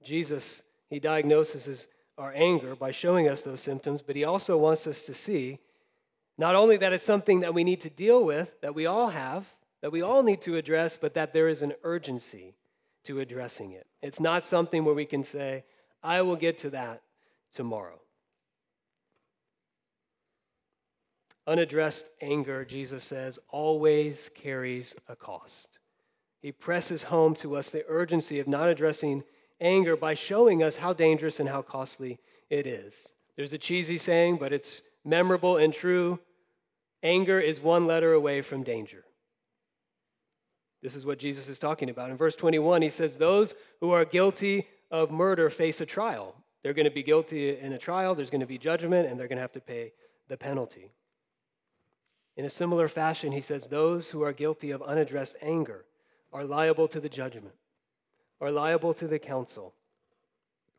Jesus, 0.04 0.62
he 0.88 1.00
diagnoses 1.00 1.88
our 2.16 2.32
anger 2.36 2.76
by 2.76 2.92
showing 2.92 3.28
us 3.28 3.42
those 3.42 3.60
symptoms, 3.60 4.04
but 4.04 4.16
he 4.16 4.24
also 4.24 4.56
wants 4.56 4.86
us 4.86 5.02
to 5.02 5.16
see 5.16 5.58
not 6.38 6.54
only 6.54 6.78
that 6.78 6.94
it's 6.94 7.04
something 7.04 7.40
that 7.40 7.56
we 7.56 7.64
need 7.64 7.82
to 7.82 7.90
deal 7.90 8.24
with, 8.24 8.62
that 8.62 8.76
we 8.76 8.86
all 8.86 9.10
have, 9.10 9.48
that 9.82 9.92
we 9.92 10.04
all 10.04 10.22
need 10.22 10.42
to 10.42 10.58
address, 10.58 10.96
but 10.96 11.16
that 11.16 11.34
there 11.34 11.48
is 11.48 11.64
an 11.64 11.74
urgency 11.82 12.54
to 13.06 13.20
addressing 13.20 13.72
it. 13.72 13.88
It's 14.04 14.20
not 14.20 14.44
something 14.44 14.86
where 14.86 14.94
we 14.94 15.06
can 15.06 15.24
say, 15.24 15.64
I 16.04 16.22
will 16.22 16.36
get 16.36 16.60
to 16.60 16.70
that 16.70 17.02
tomorrow. 17.52 18.00
Unaddressed 21.48 22.10
anger, 22.22 22.66
Jesus 22.66 23.04
says, 23.04 23.40
always 23.50 24.30
carries 24.34 24.96
a 25.08 25.16
cost. 25.16 25.80
he 26.42 26.52
presses 26.52 27.04
home 27.04 27.34
to 27.34 27.56
us 27.56 27.72
the 27.72 27.86
urgency 27.88 28.40
of 28.40 28.48
not 28.48 28.70
addressing 28.70 29.24
anger 29.60 29.96
by 29.96 30.14
showing 30.14 30.62
us 30.62 30.78
how 30.78 30.94
dangerous 30.94 31.40
and 31.40 31.50
how 31.50 31.62
costly 31.62 32.20
it 32.50 32.68
is. 32.68 33.16
There's 33.36 33.54
a 33.54 33.58
cheesy 33.58 33.98
saying, 33.98 34.38
but 34.38 34.54
it's 34.54 34.82
memorable 35.04 35.58
and 35.58 35.74
true. 35.74 36.20
Anger 37.04 37.40
is 37.40 37.60
one 37.60 37.86
letter 37.86 38.14
away 38.14 38.42
from 38.42 38.64
danger. 38.64 39.04
This 40.82 40.96
is 40.96 41.06
what 41.06 41.20
Jesus 41.20 41.50
is 41.50 41.60
talking 41.60 41.90
about. 41.90 42.12
In 42.12 42.18
verse 42.18 42.36
21, 42.36 42.82
he 42.82 42.90
says, 42.90 43.18
Those 43.18 43.56
who 43.80 43.92
are 43.92 44.06
guilty 44.06 44.68
of 44.92 45.12
murder 45.12 45.50
face 45.50 45.82
a 45.82 45.86
trial. 45.86 46.36
They're 46.62 46.74
going 46.74 46.86
to 46.86 46.92
be 46.92 47.04
guilty 47.04 47.58
in 47.58 47.74
a 47.74 47.78
trial, 47.78 48.16
there's 48.16 48.30
going 48.30 48.42
to 48.42 48.48
be 48.48 48.58
judgment, 48.58 49.08
and 49.08 49.20
they're 49.20 49.28
going 49.28 49.38
to 49.38 49.42
have 49.42 49.52
to 49.54 49.62
pay 49.62 49.94
the 50.28 50.38
penalty. 50.38 50.92
In 52.38 52.46
a 52.46 52.50
similar 52.50 52.88
fashion, 52.88 53.32
he 53.32 53.42
says, 53.42 53.68
Those 53.68 54.12
who 54.12 54.22
are 54.22 54.34
guilty 54.34 54.72
of 54.72 54.82
unaddressed 54.82 55.38
anger 55.42 55.86
are 56.34 56.44
liable 56.44 56.88
to 56.90 57.00
the 57.00 57.10
judgment, 57.10 57.56
are 58.42 58.52
liable 58.52 58.94
to 58.96 59.08
the 59.08 59.20
council. 59.20 59.74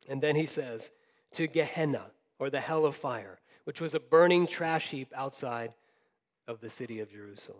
And 0.08 0.22
then 0.22 0.36
he 0.36 0.46
says, 0.46 0.90
To 1.32 1.46
Gehenna, 1.46 2.10
or 2.38 2.50
the 2.50 2.60
hell 2.60 2.84
of 2.84 2.94
fire, 2.94 3.40
which 3.64 3.80
was 3.80 3.94
a 3.94 4.00
burning 4.00 4.46
trash 4.46 4.90
heap 4.90 5.12
outside 5.14 5.72
of 6.46 6.60
the 6.60 6.70
city 6.70 7.00
of 7.00 7.10
Jerusalem. 7.10 7.58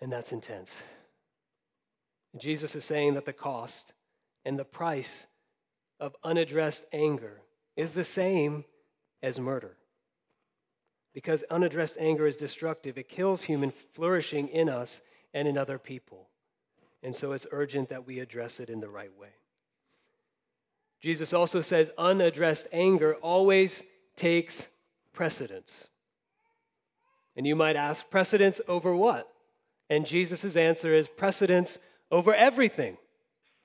And 0.00 0.12
that's 0.12 0.32
intense. 0.32 0.82
Jesus 2.38 2.74
is 2.74 2.84
saying 2.84 3.14
that 3.14 3.24
the 3.24 3.32
cost 3.32 3.92
and 4.44 4.58
the 4.58 4.64
price 4.64 5.26
of 5.98 6.16
unaddressed 6.22 6.84
anger 6.92 7.42
is 7.76 7.94
the 7.94 8.04
same 8.04 8.64
as 9.22 9.38
murder. 9.38 9.76
Because 11.12 11.42
unaddressed 11.44 11.96
anger 11.98 12.26
is 12.26 12.36
destructive, 12.36 12.96
it 12.96 13.08
kills 13.08 13.42
human 13.42 13.72
flourishing 13.92 14.48
in 14.48 14.68
us 14.68 15.00
and 15.34 15.48
in 15.48 15.58
other 15.58 15.78
people. 15.78 16.28
And 17.02 17.14
so 17.14 17.32
it's 17.32 17.46
urgent 17.50 17.88
that 17.88 18.06
we 18.06 18.20
address 18.20 18.60
it 18.60 18.70
in 18.70 18.80
the 18.80 18.88
right 18.88 19.16
way. 19.18 19.30
Jesus 21.00 21.32
also 21.32 21.62
says 21.62 21.90
unaddressed 21.96 22.68
anger 22.72 23.14
always 23.16 23.82
takes 24.16 24.68
precedence. 25.12 25.88
And 27.36 27.46
you 27.46 27.56
might 27.56 27.76
ask, 27.76 28.08
precedence 28.10 28.60
over 28.68 28.94
what? 28.94 29.32
And 29.88 30.06
Jesus' 30.06 30.56
answer 30.56 30.94
is 30.94 31.08
precedence 31.08 31.78
over 32.10 32.34
everything, 32.34 32.98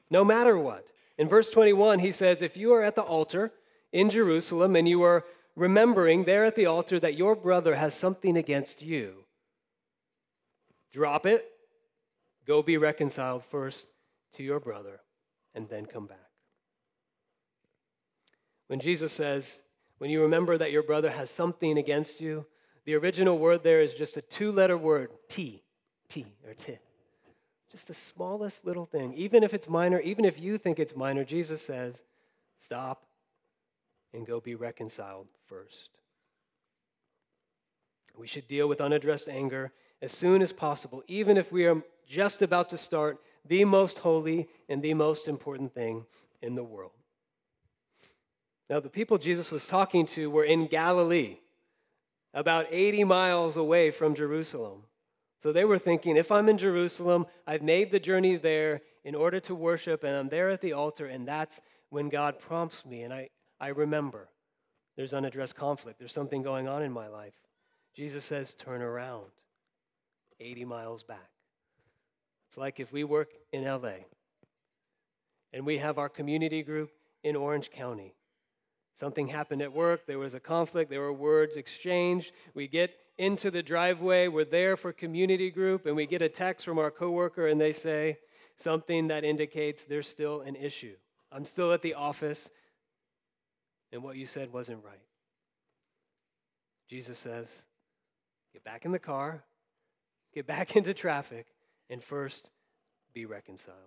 no 0.09 0.23
matter 0.23 0.57
what. 0.57 0.87
In 1.17 1.27
verse 1.27 1.49
21, 1.49 1.99
he 1.99 2.11
says, 2.11 2.41
If 2.41 2.57
you 2.57 2.73
are 2.73 2.83
at 2.83 2.95
the 2.95 3.01
altar 3.01 3.51
in 3.91 4.09
Jerusalem 4.09 4.75
and 4.75 4.87
you 4.87 5.03
are 5.03 5.25
remembering 5.55 6.25
there 6.25 6.45
at 6.45 6.55
the 6.55 6.65
altar 6.65 6.99
that 6.99 7.15
your 7.15 7.35
brother 7.35 7.75
has 7.75 7.93
something 7.93 8.37
against 8.37 8.81
you, 8.81 9.25
drop 10.93 11.25
it, 11.25 11.45
go 12.45 12.61
be 12.61 12.77
reconciled 12.77 13.43
first 13.43 13.87
to 14.33 14.43
your 14.43 14.59
brother, 14.59 14.99
and 15.53 15.69
then 15.69 15.85
come 15.85 16.05
back. 16.07 16.19
When 18.67 18.79
Jesus 18.79 19.13
says, 19.13 19.61
when 19.97 20.09
you 20.09 20.21
remember 20.21 20.57
that 20.57 20.71
your 20.71 20.83
brother 20.83 21.09
has 21.11 21.29
something 21.29 21.77
against 21.77 22.19
you, 22.19 22.45
the 22.85 22.95
original 22.95 23.37
word 23.37 23.63
there 23.63 23.81
is 23.81 23.93
just 23.93 24.17
a 24.17 24.21
two 24.21 24.51
letter 24.51 24.77
word, 24.77 25.09
T, 25.29 25.63
T 26.09 26.25
or 26.45 26.53
T. 26.53 26.77
Just 27.71 27.87
the 27.87 27.93
smallest 27.93 28.65
little 28.65 28.85
thing. 28.85 29.13
Even 29.13 29.43
if 29.43 29.53
it's 29.53 29.67
minor, 29.67 29.99
even 29.99 30.25
if 30.25 30.39
you 30.39 30.57
think 30.57 30.79
it's 30.79 30.95
minor, 30.95 31.23
Jesus 31.23 31.61
says, 31.61 32.03
stop 32.59 33.05
and 34.15 34.25
go 34.25 34.39
be 34.39 34.55
reconciled 34.55 35.27
first. 35.47 35.91
We 38.17 38.27
should 38.27 38.47
deal 38.47 38.67
with 38.67 38.81
unaddressed 38.81 39.27
anger 39.27 39.73
as 40.01 40.11
soon 40.11 40.41
as 40.41 40.53
possible, 40.53 41.03
even 41.07 41.37
if 41.37 41.51
we 41.51 41.65
are 41.65 41.83
just 42.07 42.41
about 42.41 42.69
to 42.69 42.77
start 42.77 43.19
the 43.47 43.65
most 43.65 43.99
holy 43.99 44.47
and 44.69 44.81
the 44.81 44.93
most 44.93 45.27
important 45.27 45.73
thing 45.73 46.05
in 46.41 46.55
the 46.55 46.63
world. 46.63 46.91
Now, 48.69 48.79
the 48.79 48.89
people 48.89 49.17
Jesus 49.17 49.51
was 49.51 49.67
talking 49.67 50.05
to 50.07 50.29
were 50.29 50.43
in 50.43 50.67
Galilee, 50.67 51.37
about 52.33 52.67
80 52.71 53.03
miles 53.03 53.57
away 53.57 53.91
from 53.91 54.15
Jerusalem. 54.15 54.83
So 55.43 55.51
they 55.51 55.65
were 55.65 55.77
thinking, 55.77 56.17
if 56.17 56.31
I'm 56.31 56.49
in 56.49 56.57
Jerusalem, 56.57 57.27
I've 57.45 57.61
made 57.61 57.91
the 57.91 57.99
journey 57.99 58.35
there 58.35 58.81
in 59.03 59.13
order 59.13 59.39
to 59.41 59.53
worship, 59.53 60.03
and 60.03 60.15
I'm 60.15 60.29
there 60.29 60.49
at 60.49 60.61
the 60.61 60.73
altar, 60.73 61.05
and 61.05 61.27
that's 61.27 61.61
when 61.89 62.09
God 62.09 62.39
prompts 62.39 62.83
me, 62.85 63.03
and 63.03 63.13
I, 63.13 63.29
I 63.65 63.69
remember 63.69 64.29
there's 64.95 65.11
unaddressed 65.11 65.55
conflict. 65.55 65.97
There's 65.97 66.13
something 66.13 66.43
going 66.43 66.67
on 66.67 66.83
in 66.83 66.91
my 66.91 67.07
life. 67.07 67.33
Jesus 67.95 68.23
says, 68.23 68.53
turn 68.53 68.83
around 68.83 69.25
80 70.39 70.65
miles 70.65 71.01
back. 71.01 71.31
It's 72.47 72.59
like 72.59 72.79
if 72.79 72.93
we 72.93 73.03
work 73.03 73.29
in 73.51 73.63
LA 73.63 74.05
and 75.51 75.65
we 75.65 75.79
have 75.79 75.97
our 75.97 76.09
community 76.09 76.61
group 76.61 76.91
in 77.23 77.35
Orange 77.35 77.71
County 77.71 78.13
Something 78.95 79.27
happened 79.27 79.61
at 79.61 79.73
work, 79.73 80.05
there 80.07 80.19
was 80.19 80.33
a 80.33 80.39
conflict, 80.39 80.89
there 80.89 81.01
were 81.01 81.11
words 81.11 81.57
exchanged. 81.57 82.31
We 82.53 82.69
get 82.69 82.95
into 83.17 83.51
the 83.51 83.61
driveway, 83.61 84.29
we're 84.29 84.45
there 84.45 84.77
for 84.77 84.93
community 84.93 85.51
group, 85.51 85.85
and 85.85 85.97
we 85.97 86.05
get 86.05 86.21
a 86.21 86.29
text 86.29 86.63
from 86.63 86.79
our 86.79 86.91
coworker 86.91 87.47
and 87.47 87.59
they 87.59 87.73
say 87.73 88.19
something 88.55 89.09
that 89.09 89.25
indicates 89.25 89.83
there's 89.83 90.07
still 90.07 90.39
an 90.41 90.55
issue. 90.55 90.95
I'm 91.29 91.43
still 91.43 91.73
at 91.73 91.81
the 91.81 91.93
office, 91.93 92.49
and 93.95 94.03
what 94.03 94.17
you 94.17 94.25
said 94.25 94.51
wasn't 94.51 94.83
right. 94.83 94.99
Jesus 96.89 97.17
says, 97.17 97.49
get 98.51 98.61
back 98.65 98.83
in 98.83 98.91
the 98.91 98.99
car, 98.99 99.45
get 100.33 100.45
back 100.45 100.75
into 100.75 100.93
traffic, 100.93 101.47
and 101.89 102.03
first 102.03 102.49
be 103.13 103.25
reconciled. 103.25 103.77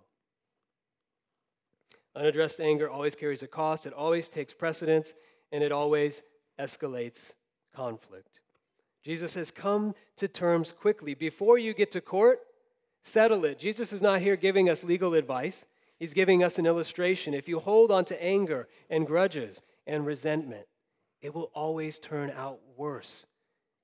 Unaddressed 2.17 2.59
anger 2.59 2.89
always 2.89 3.15
carries 3.15 3.43
a 3.43 3.47
cost, 3.47 3.85
it 3.85 3.93
always 3.93 4.31
takes 4.31 4.55
precedence, 4.55 5.13
and 5.53 5.63
it 5.63 5.73
always 5.73 6.23
escalates 6.59 7.33
conflict. 7.77 8.41
Jesus 9.05 9.33
says, 9.33 9.51
Come 9.51 9.95
to 10.17 10.27
terms 10.27 10.73
quickly. 10.73 11.13
Before 11.13 11.59
you 11.59 11.75
get 11.75 11.93
to 11.93 12.01
court, 12.01 12.41
settle 13.05 13.45
it. 13.45 13.59
Jesus 13.59 13.93
is 13.93 14.01
not 14.01 14.23
here 14.23 14.37
giving 14.37 14.71
us 14.71 14.83
legal 14.83 15.13
advice, 15.13 15.67
He's 15.99 16.15
giving 16.15 16.43
us 16.43 16.59
an 16.59 16.65
illustration. 16.65 17.35
If 17.35 17.47
you 17.47 17.59
hold 17.59 17.91
on 17.91 18.07
to 18.07 18.23
anger 18.23 18.69
and 18.89 19.07
grudges 19.07 19.61
and 19.89 20.07
resentment, 20.07 20.67
it 21.21 21.35
will 21.35 21.51
always 21.55 21.99
turn 21.99 22.31
out 22.31 22.61
worse 22.77 23.27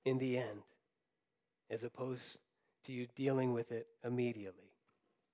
in 0.05 0.19
the 0.19 0.37
end, 0.39 0.63
as 1.71 1.83
opposed 1.83 2.39
to 2.85 2.93
you 2.93 3.09
dealing 3.17 3.55
with 3.55 3.73
it 3.73 3.89
immediately, 4.05 4.71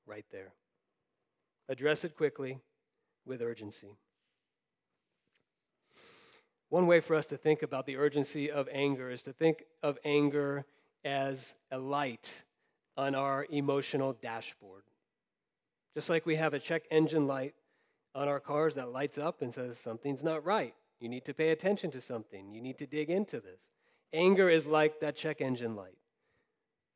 right 0.06 0.24
there. 0.30 0.52
Address 1.68 2.04
it 2.04 2.16
quickly 2.16 2.60
with 3.26 3.42
urgency. 3.42 3.96
One 6.68 6.86
way 6.86 7.00
for 7.00 7.16
us 7.16 7.26
to 7.26 7.36
think 7.36 7.62
about 7.62 7.84
the 7.84 7.96
urgency 7.96 8.50
of 8.50 8.68
anger 8.72 9.10
is 9.10 9.22
to 9.22 9.32
think 9.32 9.64
of 9.82 9.98
anger 10.04 10.64
as 11.04 11.54
a 11.72 11.78
light 11.78 12.44
on 12.96 13.16
our 13.16 13.46
emotional 13.50 14.12
dashboard. 14.12 14.84
Just 15.94 16.08
like 16.08 16.26
we 16.26 16.36
have 16.36 16.54
a 16.54 16.60
check 16.60 16.84
engine 16.92 17.26
light 17.26 17.54
on 18.14 18.28
our 18.28 18.40
cars 18.40 18.74
that 18.74 18.92
lights 18.92 19.18
up 19.18 19.42
and 19.42 19.52
says 19.52 19.78
something's 19.78 20.24
not 20.24 20.44
right. 20.44 20.74
You 20.98 21.08
need 21.08 21.24
to 21.26 21.34
pay 21.34 21.50
attention 21.50 21.90
to 21.92 22.00
something. 22.00 22.52
You 22.52 22.60
need 22.60 22.78
to 22.78 22.86
dig 22.86 23.10
into 23.10 23.40
this. 23.40 23.70
Anger 24.12 24.50
is 24.50 24.66
like 24.66 25.00
that 25.00 25.16
check 25.16 25.40
engine 25.40 25.76
light. 25.76 25.96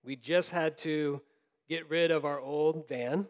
We 0.04 0.16
just 0.16 0.50
had 0.50 0.76
to 0.78 1.22
get 1.68 1.88
rid 1.88 2.10
of 2.10 2.24
our 2.24 2.40
old 2.40 2.86
van, 2.88 3.26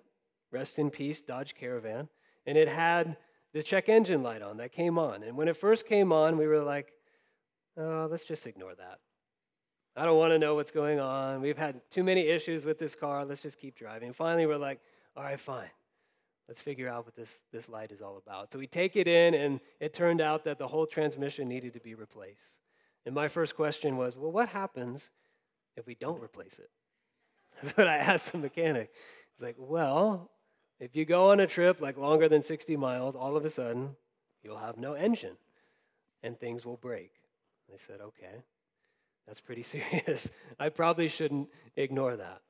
rest 0.50 0.78
in 0.78 0.90
peace, 0.90 1.20
Dodge 1.20 1.54
Caravan, 1.54 2.08
and 2.46 2.58
it 2.58 2.68
had 2.68 3.16
the 3.52 3.62
check 3.62 3.88
engine 3.88 4.22
light 4.22 4.42
on 4.42 4.56
that 4.56 4.72
came 4.72 4.98
on. 4.98 5.22
And 5.22 5.36
when 5.36 5.46
it 5.46 5.56
first 5.56 5.86
came 5.86 6.12
on, 6.12 6.36
we 6.36 6.46
were 6.46 6.62
like, 6.62 6.92
oh, 7.76 8.08
let's 8.10 8.24
just 8.24 8.46
ignore 8.46 8.74
that. 8.74 8.98
I 9.96 10.04
don't 10.04 10.18
want 10.18 10.32
to 10.32 10.38
know 10.40 10.56
what's 10.56 10.72
going 10.72 10.98
on. 10.98 11.40
We've 11.40 11.56
had 11.56 11.80
too 11.88 12.02
many 12.02 12.22
issues 12.22 12.64
with 12.64 12.80
this 12.80 12.96
car. 12.96 13.24
Let's 13.24 13.40
just 13.40 13.60
keep 13.60 13.76
driving. 13.76 14.12
Finally, 14.12 14.46
we're 14.46 14.56
like, 14.56 14.80
all 15.16 15.22
right, 15.22 15.38
fine. 15.38 15.70
Let's 16.48 16.60
figure 16.60 16.88
out 16.88 17.06
what 17.06 17.16
this, 17.16 17.40
this 17.52 17.68
light 17.68 17.90
is 17.90 18.02
all 18.02 18.18
about. 18.18 18.52
So 18.52 18.58
we 18.58 18.66
take 18.66 18.96
it 18.96 19.08
in, 19.08 19.34
and 19.34 19.60
it 19.80 19.94
turned 19.94 20.20
out 20.20 20.44
that 20.44 20.58
the 20.58 20.68
whole 20.68 20.86
transmission 20.86 21.48
needed 21.48 21.72
to 21.74 21.80
be 21.80 21.94
replaced. 21.94 22.60
And 23.06 23.14
my 23.14 23.28
first 23.28 23.56
question 23.56 23.96
was, 23.96 24.16
well, 24.16 24.30
what 24.30 24.48
happens 24.48 25.10
if 25.76 25.86
we 25.86 25.94
don't 25.94 26.22
replace 26.22 26.58
it? 26.58 26.70
That's 27.62 27.76
what 27.76 27.88
I 27.88 27.96
asked 27.96 28.32
the 28.32 28.38
mechanic. 28.38 28.92
He's 29.34 29.42
like, 29.42 29.56
well, 29.58 30.30
if 30.80 30.94
you 30.94 31.04
go 31.04 31.30
on 31.30 31.40
a 31.40 31.46
trip 31.46 31.80
like 31.80 31.96
longer 31.96 32.28
than 32.28 32.42
60 32.42 32.76
miles, 32.76 33.14
all 33.14 33.36
of 33.36 33.44
a 33.44 33.50
sudden 33.50 33.96
you'll 34.42 34.58
have 34.58 34.76
no 34.76 34.94
engine 34.94 35.36
and 36.22 36.38
things 36.38 36.64
will 36.64 36.76
break. 36.76 37.12
I 37.72 37.76
said, 37.78 38.00
okay, 38.00 38.42
that's 39.26 39.40
pretty 39.40 39.62
serious. 39.62 40.30
I 40.58 40.68
probably 40.68 41.08
shouldn't 41.08 41.48
ignore 41.76 42.16
that. 42.16 42.42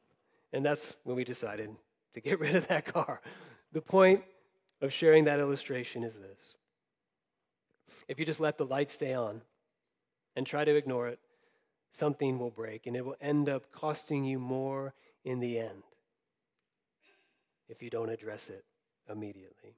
And 0.52 0.64
that's 0.64 0.94
when 1.04 1.16
we 1.16 1.24
decided 1.24 1.70
to 2.14 2.20
get 2.20 2.38
rid 2.38 2.54
of 2.54 2.68
that 2.68 2.87
car. 2.87 3.20
The 3.75 3.83
point 3.83 4.23
of 4.81 4.93
sharing 4.93 5.25
that 5.25 5.41
illustration 5.41 6.05
is 6.05 6.15
this 6.15 6.55
if 8.09 8.19
you 8.19 8.25
just 8.25 8.41
let 8.41 8.57
the 8.57 8.65
light 8.65 8.89
stay 8.89 9.13
on 9.13 9.43
and 10.37 10.47
try 10.47 10.65
to 10.65 10.75
ignore 10.75 11.09
it, 11.09 11.19
something 11.91 12.39
will 12.39 12.51
break 12.51 12.87
and 12.87 12.97
it 12.97 13.05
will 13.05 13.17
end 13.21 13.49
up 13.49 13.71
costing 13.73 14.25
you 14.25 14.39
more 14.39 14.95
in 15.25 15.41
the 15.41 15.59
end. 15.59 15.83
if 17.69 17.83
you 17.83 17.91
don't 17.91 18.11
address 18.11 18.51
it 18.51 18.65
immediately. 19.11 19.75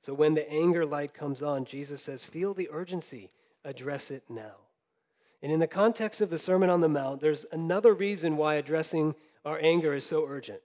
So 0.00 0.14
when 0.14 0.34
the 0.34 0.50
anger 0.50 0.86
light 0.86 1.12
comes 1.12 1.42
on, 1.42 1.64
Jesus 1.66 2.02
says, 2.02 2.24
Feel 2.24 2.54
the 2.54 2.70
urgency, 2.72 3.30
address 3.64 4.10
it 4.10 4.22
now. 4.30 4.56
And 5.42 5.52
in 5.52 5.60
the 5.60 5.66
context 5.66 6.20
of 6.20 6.30
the 6.30 6.38
Sermon 6.38 6.70
on 6.70 6.80
the 6.80 6.88
Mount, 6.88 7.20
there's 7.20 7.44
another 7.52 7.92
reason 7.92 8.36
why 8.36 8.54
addressing 8.54 9.14
our 9.44 9.58
anger 9.60 9.92
is 9.94 10.06
so 10.06 10.24
urgent. 10.26 10.60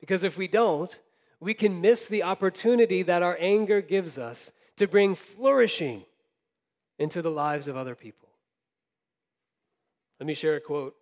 Because 0.00 0.22
if 0.22 0.36
we 0.36 0.48
don't, 0.48 0.98
we 1.40 1.54
can 1.54 1.80
miss 1.80 2.06
the 2.06 2.22
opportunity 2.22 3.02
that 3.02 3.22
our 3.22 3.36
anger 3.40 3.80
gives 3.80 4.18
us 4.18 4.52
to 4.76 4.86
bring 4.86 5.14
flourishing 5.14 6.04
into 6.98 7.22
the 7.22 7.30
lives 7.30 7.66
of 7.66 7.76
other 7.76 7.94
people. 7.94 8.28
Let 10.18 10.26
me 10.26 10.34
share 10.34 10.56
a 10.56 10.60
quote 10.60 10.94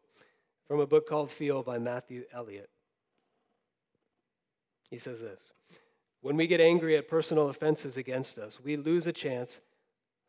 from 0.68 0.79
a 0.79 0.87
book 0.87 1.09
called 1.09 1.31
Feel 1.31 1.62
by 1.64 1.79
Matthew 1.79 2.24
Elliott. 2.33 2.70
He 4.90 4.98
says 4.98 5.20
this 5.20 5.53
When 6.20 6.37
we 6.37 6.46
get 6.46 6.61
angry 6.61 6.96
at 6.96 7.09
personal 7.09 7.48
offenses 7.48 7.96
against 7.96 8.38
us, 8.38 8.61
we 8.61 8.77
lose 8.77 9.07
a 9.09 9.12
chance 9.12 9.61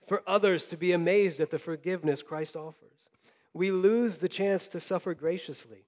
for 0.07 0.23
others 0.25 0.65
to 0.67 0.77
be 0.77 0.91
amazed 0.91 1.39
at 1.39 1.51
the 1.51 1.59
forgiveness 1.59 2.23
Christ 2.23 2.55
offers. 2.55 3.09
We 3.53 3.69
lose 3.69 4.17
the 4.17 4.29
chance 4.29 4.67
to 4.69 4.79
suffer 4.79 5.13
graciously, 5.13 5.85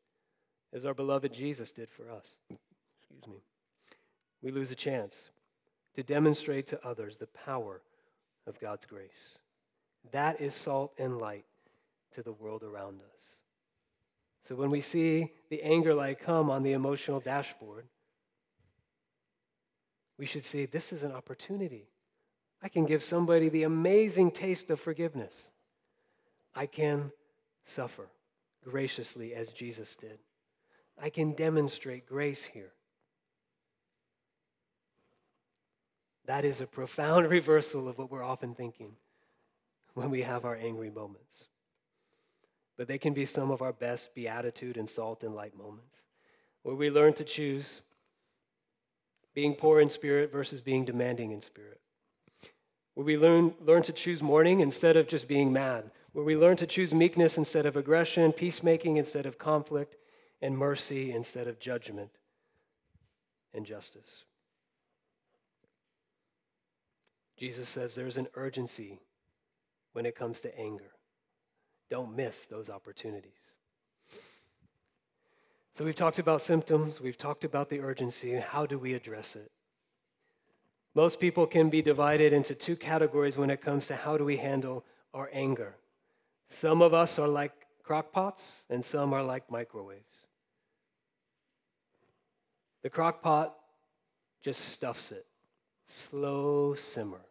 as 0.71 0.85
our 0.85 0.93
beloved 0.93 1.33
Jesus 1.33 1.71
did 1.71 1.89
for 1.89 2.11
us. 2.11 2.35
Excuse 2.49 3.27
me. 3.27 3.41
We 4.41 4.51
lose 4.51 4.71
a 4.71 4.75
chance 4.75 5.29
to 5.95 6.03
demonstrate 6.03 6.67
to 6.67 6.87
others 6.87 7.17
the 7.17 7.27
power 7.27 7.81
of 8.47 8.59
God's 8.59 8.85
grace. 8.85 9.37
That 10.11 10.41
is 10.41 10.55
salt 10.55 10.93
and 10.97 11.19
light 11.19 11.45
to 12.13 12.23
the 12.23 12.31
world 12.31 12.63
around 12.63 13.01
us. 13.15 13.35
So 14.43 14.55
when 14.55 14.71
we 14.71 14.81
see 14.81 15.31
the 15.49 15.61
anger 15.61 15.93
light 15.93 16.19
come 16.19 16.49
on 16.49 16.63
the 16.63 16.73
emotional 16.73 17.19
dashboard, 17.19 17.85
we 20.17 20.25
should 20.25 20.45
see 20.45 20.65
this 20.65 20.91
is 20.91 21.03
an 21.03 21.11
opportunity. 21.11 21.87
I 22.61 22.69
can 22.69 22.85
give 22.85 23.03
somebody 23.03 23.49
the 23.49 23.63
amazing 23.63 24.31
taste 24.31 24.69
of 24.69 24.79
forgiveness. 24.79 25.51
I 26.55 26.65
can 26.65 27.11
suffer 27.63 28.07
graciously 28.63 29.33
as 29.33 29.51
Jesus 29.51 29.95
did. 29.95 30.19
I 31.01 31.09
can 31.09 31.33
demonstrate 31.33 32.05
grace 32.05 32.43
here. 32.43 32.73
That 36.31 36.45
is 36.45 36.61
a 36.61 36.65
profound 36.65 37.29
reversal 37.29 37.89
of 37.89 37.97
what 37.97 38.09
we're 38.09 38.23
often 38.23 38.55
thinking 38.55 38.93
when 39.95 40.09
we 40.09 40.21
have 40.21 40.45
our 40.45 40.55
angry 40.55 40.89
moments. 40.89 41.49
But 42.77 42.87
they 42.87 42.97
can 42.97 43.13
be 43.13 43.25
some 43.25 43.51
of 43.51 43.61
our 43.61 43.73
best 43.73 44.15
beatitude 44.15 44.77
and 44.77 44.89
salt 44.89 45.25
and 45.25 45.35
light 45.35 45.57
moments 45.57 46.03
where 46.63 46.73
we 46.73 46.89
learn 46.89 47.11
to 47.15 47.25
choose 47.25 47.81
being 49.33 49.55
poor 49.55 49.81
in 49.81 49.89
spirit 49.89 50.31
versus 50.31 50.61
being 50.61 50.85
demanding 50.85 51.31
in 51.31 51.41
spirit. 51.41 51.81
Where 52.93 53.05
we 53.05 53.17
learn, 53.17 53.53
learn 53.59 53.83
to 53.83 53.91
choose 53.91 54.23
mourning 54.23 54.61
instead 54.61 54.95
of 54.95 55.09
just 55.09 55.27
being 55.27 55.51
mad. 55.51 55.91
Where 56.13 56.23
we 56.23 56.37
learn 56.37 56.55
to 56.57 56.65
choose 56.65 56.93
meekness 56.93 57.37
instead 57.37 57.65
of 57.65 57.75
aggression, 57.75 58.31
peacemaking 58.31 58.95
instead 58.95 59.25
of 59.25 59.37
conflict, 59.37 59.97
and 60.41 60.57
mercy 60.57 61.11
instead 61.11 61.49
of 61.49 61.59
judgment 61.59 62.11
and 63.53 63.65
justice. 63.65 64.23
Jesus 67.41 67.67
says 67.67 67.95
there's 67.95 68.17
an 68.17 68.27
urgency 68.35 68.99
when 69.93 70.05
it 70.05 70.15
comes 70.15 70.41
to 70.41 70.59
anger. 70.59 70.91
Don't 71.89 72.15
miss 72.15 72.45
those 72.45 72.69
opportunities. 72.69 73.55
So 75.73 75.83
we've 75.83 75.95
talked 75.95 76.19
about 76.19 76.43
symptoms, 76.43 77.01
we've 77.01 77.17
talked 77.17 77.43
about 77.43 77.67
the 77.67 77.79
urgency. 77.79 78.35
How 78.35 78.67
do 78.67 78.77
we 78.77 78.93
address 78.93 79.35
it? 79.35 79.49
Most 80.93 81.19
people 81.19 81.47
can 81.47 81.71
be 81.71 81.81
divided 81.81 82.31
into 82.31 82.53
two 82.53 82.75
categories 82.75 83.39
when 83.39 83.49
it 83.49 83.59
comes 83.59 83.87
to 83.87 83.95
how 83.95 84.17
do 84.17 84.23
we 84.23 84.37
handle 84.37 84.85
our 85.11 85.27
anger. 85.33 85.77
Some 86.49 86.83
of 86.83 86.93
us 86.93 87.17
are 87.17 87.27
like 87.27 87.53
crockpots, 87.83 88.51
and 88.69 88.85
some 88.85 89.15
are 89.15 89.23
like 89.23 89.49
microwaves. 89.49 90.27
The 92.83 92.91
crockpot 92.91 93.53
just 94.43 94.61
stuffs 94.61 95.11
it, 95.11 95.25
slow 95.87 96.75
simmer. 96.75 97.21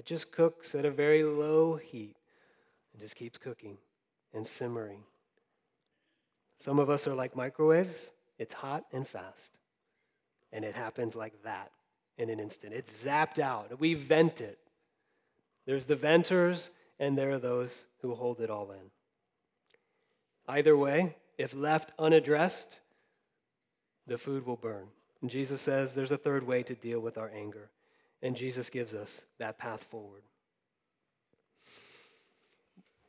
It 0.00 0.06
just 0.06 0.32
cooks 0.32 0.74
at 0.74 0.86
a 0.86 0.90
very 0.90 1.22
low 1.22 1.76
heat 1.76 2.16
and 2.94 3.02
just 3.02 3.16
keeps 3.16 3.36
cooking 3.36 3.76
and 4.32 4.46
simmering. 4.46 5.02
Some 6.56 6.78
of 6.78 6.88
us 6.88 7.06
are 7.06 7.12
like 7.12 7.36
microwaves, 7.36 8.10
it's 8.38 8.54
hot 8.54 8.86
and 8.94 9.06
fast. 9.06 9.58
And 10.54 10.64
it 10.64 10.74
happens 10.74 11.14
like 11.14 11.42
that 11.44 11.70
in 12.16 12.30
an 12.30 12.40
instant. 12.40 12.72
It's 12.72 13.04
zapped 13.04 13.38
out. 13.38 13.78
We 13.78 13.92
vent 13.92 14.40
it. 14.40 14.56
There's 15.66 15.84
the 15.84 15.96
venters, 15.96 16.70
and 16.98 17.18
there 17.18 17.32
are 17.32 17.38
those 17.38 17.84
who 18.00 18.14
hold 18.14 18.40
it 18.40 18.48
all 18.48 18.70
in. 18.70 18.90
Either 20.48 20.78
way, 20.78 21.14
if 21.36 21.52
left 21.52 21.92
unaddressed, 21.98 22.80
the 24.06 24.16
food 24.16 24.46
will 24.46 24.56
burn. 24.56 24.86
And 25.20 25.30
Jesus 25.30 25.60
says 25.60 25.92
there's 25.92 26.10
a 26.10 26.16
third 26.16 26.46
way 26.46 26.62
to 26.62 26.74
deal 26.74 27.00
with 27.00 27.18
our 27.18 27.30
anger, 27.36 27.68
and 28.22 28.36
Jesus 28.36 28.70
gives 28.70 28.94
us 28.94 29.24
that 29.38 29.58
path 29.58 29.84
forward. 29.90 30.22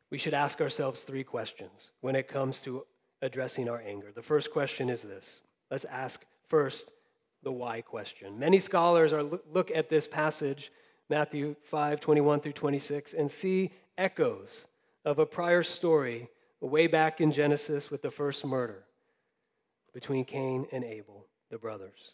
We 0.09 0.17
should 0.17 0.33
ask 0.33 0.59
ourselves 0.59 1.01
three 1.01 1.23
questions 1.23 1.91
when 2.01 2.15
it 2.15 2.27
comes 2.27 2.61
to 2.61 2.85
addressing 3.21 3.69
our 3.69 3.81
anger. 3.81 4.11
The 4.13 4.21
first 4.21 4.51
question 4.51 4.89
is 4.89 5.01
this 5.01 5.41
let's 5.69 5.85
ask 5.85 6.25
first 6.47 6.91
the 7.43 7.51
why 7.51 7.81
question. 7.81 8.37
Many 8.37 8.59
scholars 8.59 9.13
are 9.13 9.23
look 9.23 9.71
at 9.71 9.89
this 9.89 10.07
passage, 10.07 10.71
Matthew 11.09 11.55
5 11.63 11.99
21 11.99 12.41
through 12.41 12.53
26, 12.53 13.13
and 13.13 13.31
see 13.31 13.71
echoes 13.97 14.67
of 15.05 15.19
a 15.19 15.25
prior 15.25 15.63
story 15.63 16.29
way 16.59 16.87
back 16.87 17.21
in 17.21 17.31
Genesis 17.31 17.89
with 17.89 18.01
the 18.01 18.11
first 18.11 18.45
murder 18.45 18.83
between 19.93 20.25
Cain 20.25 20.67
and 20.71 20.83
Abel, 20.83 21.25
the 21.49 21.57
brothers. 21.57 22.13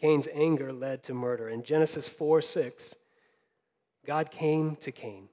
Cain's 0.00 0.28
anger 0.32 0.72
led 0.72 1.02
to 1.04 1.14
murder. 1.14 1.48
In 1.48 1.62
Genesis 1.62 2.06
4 2.08 2.42
6, 2.42 2.94
God 4.06 4.30
came 4.30 4.76
to 4.76 4.92
Cain 4.92 5.28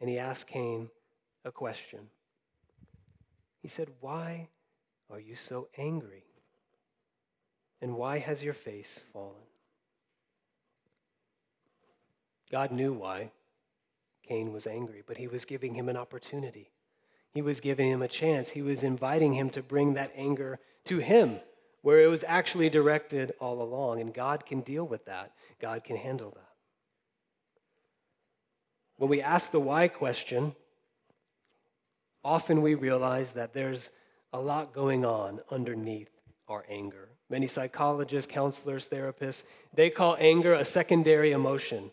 and 0.00 0.10
he 0.10 0.18
asked 0.18 0.46
Cain 0.46 0.90
a 1.44 1.50
question. 1.50 2.00
He 3.62 3.68
said, 3.68 3.88
Why 4.00 4.48
are 5.10 5.20
you 5.20 5.36
so 5.36 5.68
angry? 5.76 6.24
And 7.80 7.96
why 7.96 8.18
has 8.18 8.42
your 8.42 8.54
face 8.54 9.02
fallen? 9.12 9.34
God 12.50 12.70
knew 12.70 12.92
why 12.92 13.32
Cain 14.26 14.52
was 14.52 14.66
angry, 14.66 15.02
but 15.06 15.16
he 15.16 15.26
was 15.26 15.44
giving 15.44 15.74
him 15.74 15.88
an 15.88 15.96
opportunity. 15.96 16.70
He 17.32 17.42
was 17.42 17.60
giving 17.60 17.90
him 17.90 18.02
a 18.02 18.08
chance. 18.08 18.50
He 18.50 18.62
was 18.62 18.82
inviting 18.82 19.34
him 19.34 19.50
to 19.50 19.62
bring 19.62 19.94
that 19.94 20.12
anger 20.16 20.58
to 20.84 20.98
him, 20.98 21.40
where 21.86 22.00
it 22.00 22.08
was 22.08 22.24
actually 22.26 22.68
directed 22.68 23.32
all 23.38 23.62
along. 23.62 24.00
And 24.00 24.12
God 24.12 24.44
can 24.44 24.60
deal 24.60 24.84
with 24.84 25.04
that, 25.04 25.30
God 25.60 25.84
can 25.84 25.96
handle 25.96 26.32
that. 26.32 26.48
When 28.96 29.08
we 29.08 29.22
ask 29.22 29.52
the 29.52 29.60
why 29.60 29.86
question, 29.86 30.56
often 32.24 32.60
we 32.60 32.74
realize 32.74 33.34
that 33.34 33.54
there's 33.54 33.92
a 34.32 34.40
lot 34.40 34.74
going 34.74 35.04
on 35.04 35.38
underneath 35.48 36.10
our 36.48 36.64
anger. 36.68 37.10
Many 37.30 37.46
psychologists, 37.46 38.32
counselors, 38.32 38.88
therapists, 38.88 39.44
they 39.72 39.88
call 39.88 40.16
anger 40.18 40.54
a 40.54 40.64
secondary 40.64 41.30
emotion, 41.30 41.92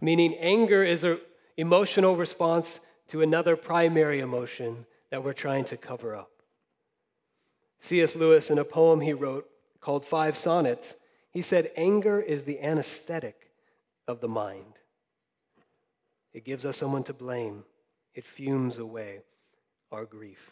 meaning 0.00 0.36
anger 0.36 0.84
is 0.84 1.02
an 1.02 1.18
emotional 1.56 2.14
response 2.14 2.78
to 3.08 3.22
another 3.22 3.56
primary 3.56 4.20
emotion 4.20 4.86
that 5.10 5.24
we're 5.24 5.32
trying 5.32 5.64
to 5.64 5.76
cover 5.76 6.14
up. 6.14 6.35
C.S. 7.86 8.16
Lewis, 8.16 8.50
in 8.50 8.58
a 8.58 8.64
poem 8.64 9.00
he 9.00 9.12
wrote 9.12 9.48
called 9.80 10.04
Five 10.04 10.36
Sonnets, 10.36 10.96
he 11.30 11.40
said, 11.40 11.70
Anger 11.76 12.20
is 12.20 12.42
the 12.42 12.60
anesthetic 12.60 13.52
of 14.08 14.20
the 14.20 14.26
mind. 14.26 14.80
It 16.32 16.44
gives 16.44 16.64
us 16.64 16.76
someone 16.76 17.04
to 17.04 17.12
blame, 17.12 17.62
it 18.12 18.24
fumes 18.24 18.78
away 18.78 19.20
our 19.92 20.04
grief. 20.04 20.50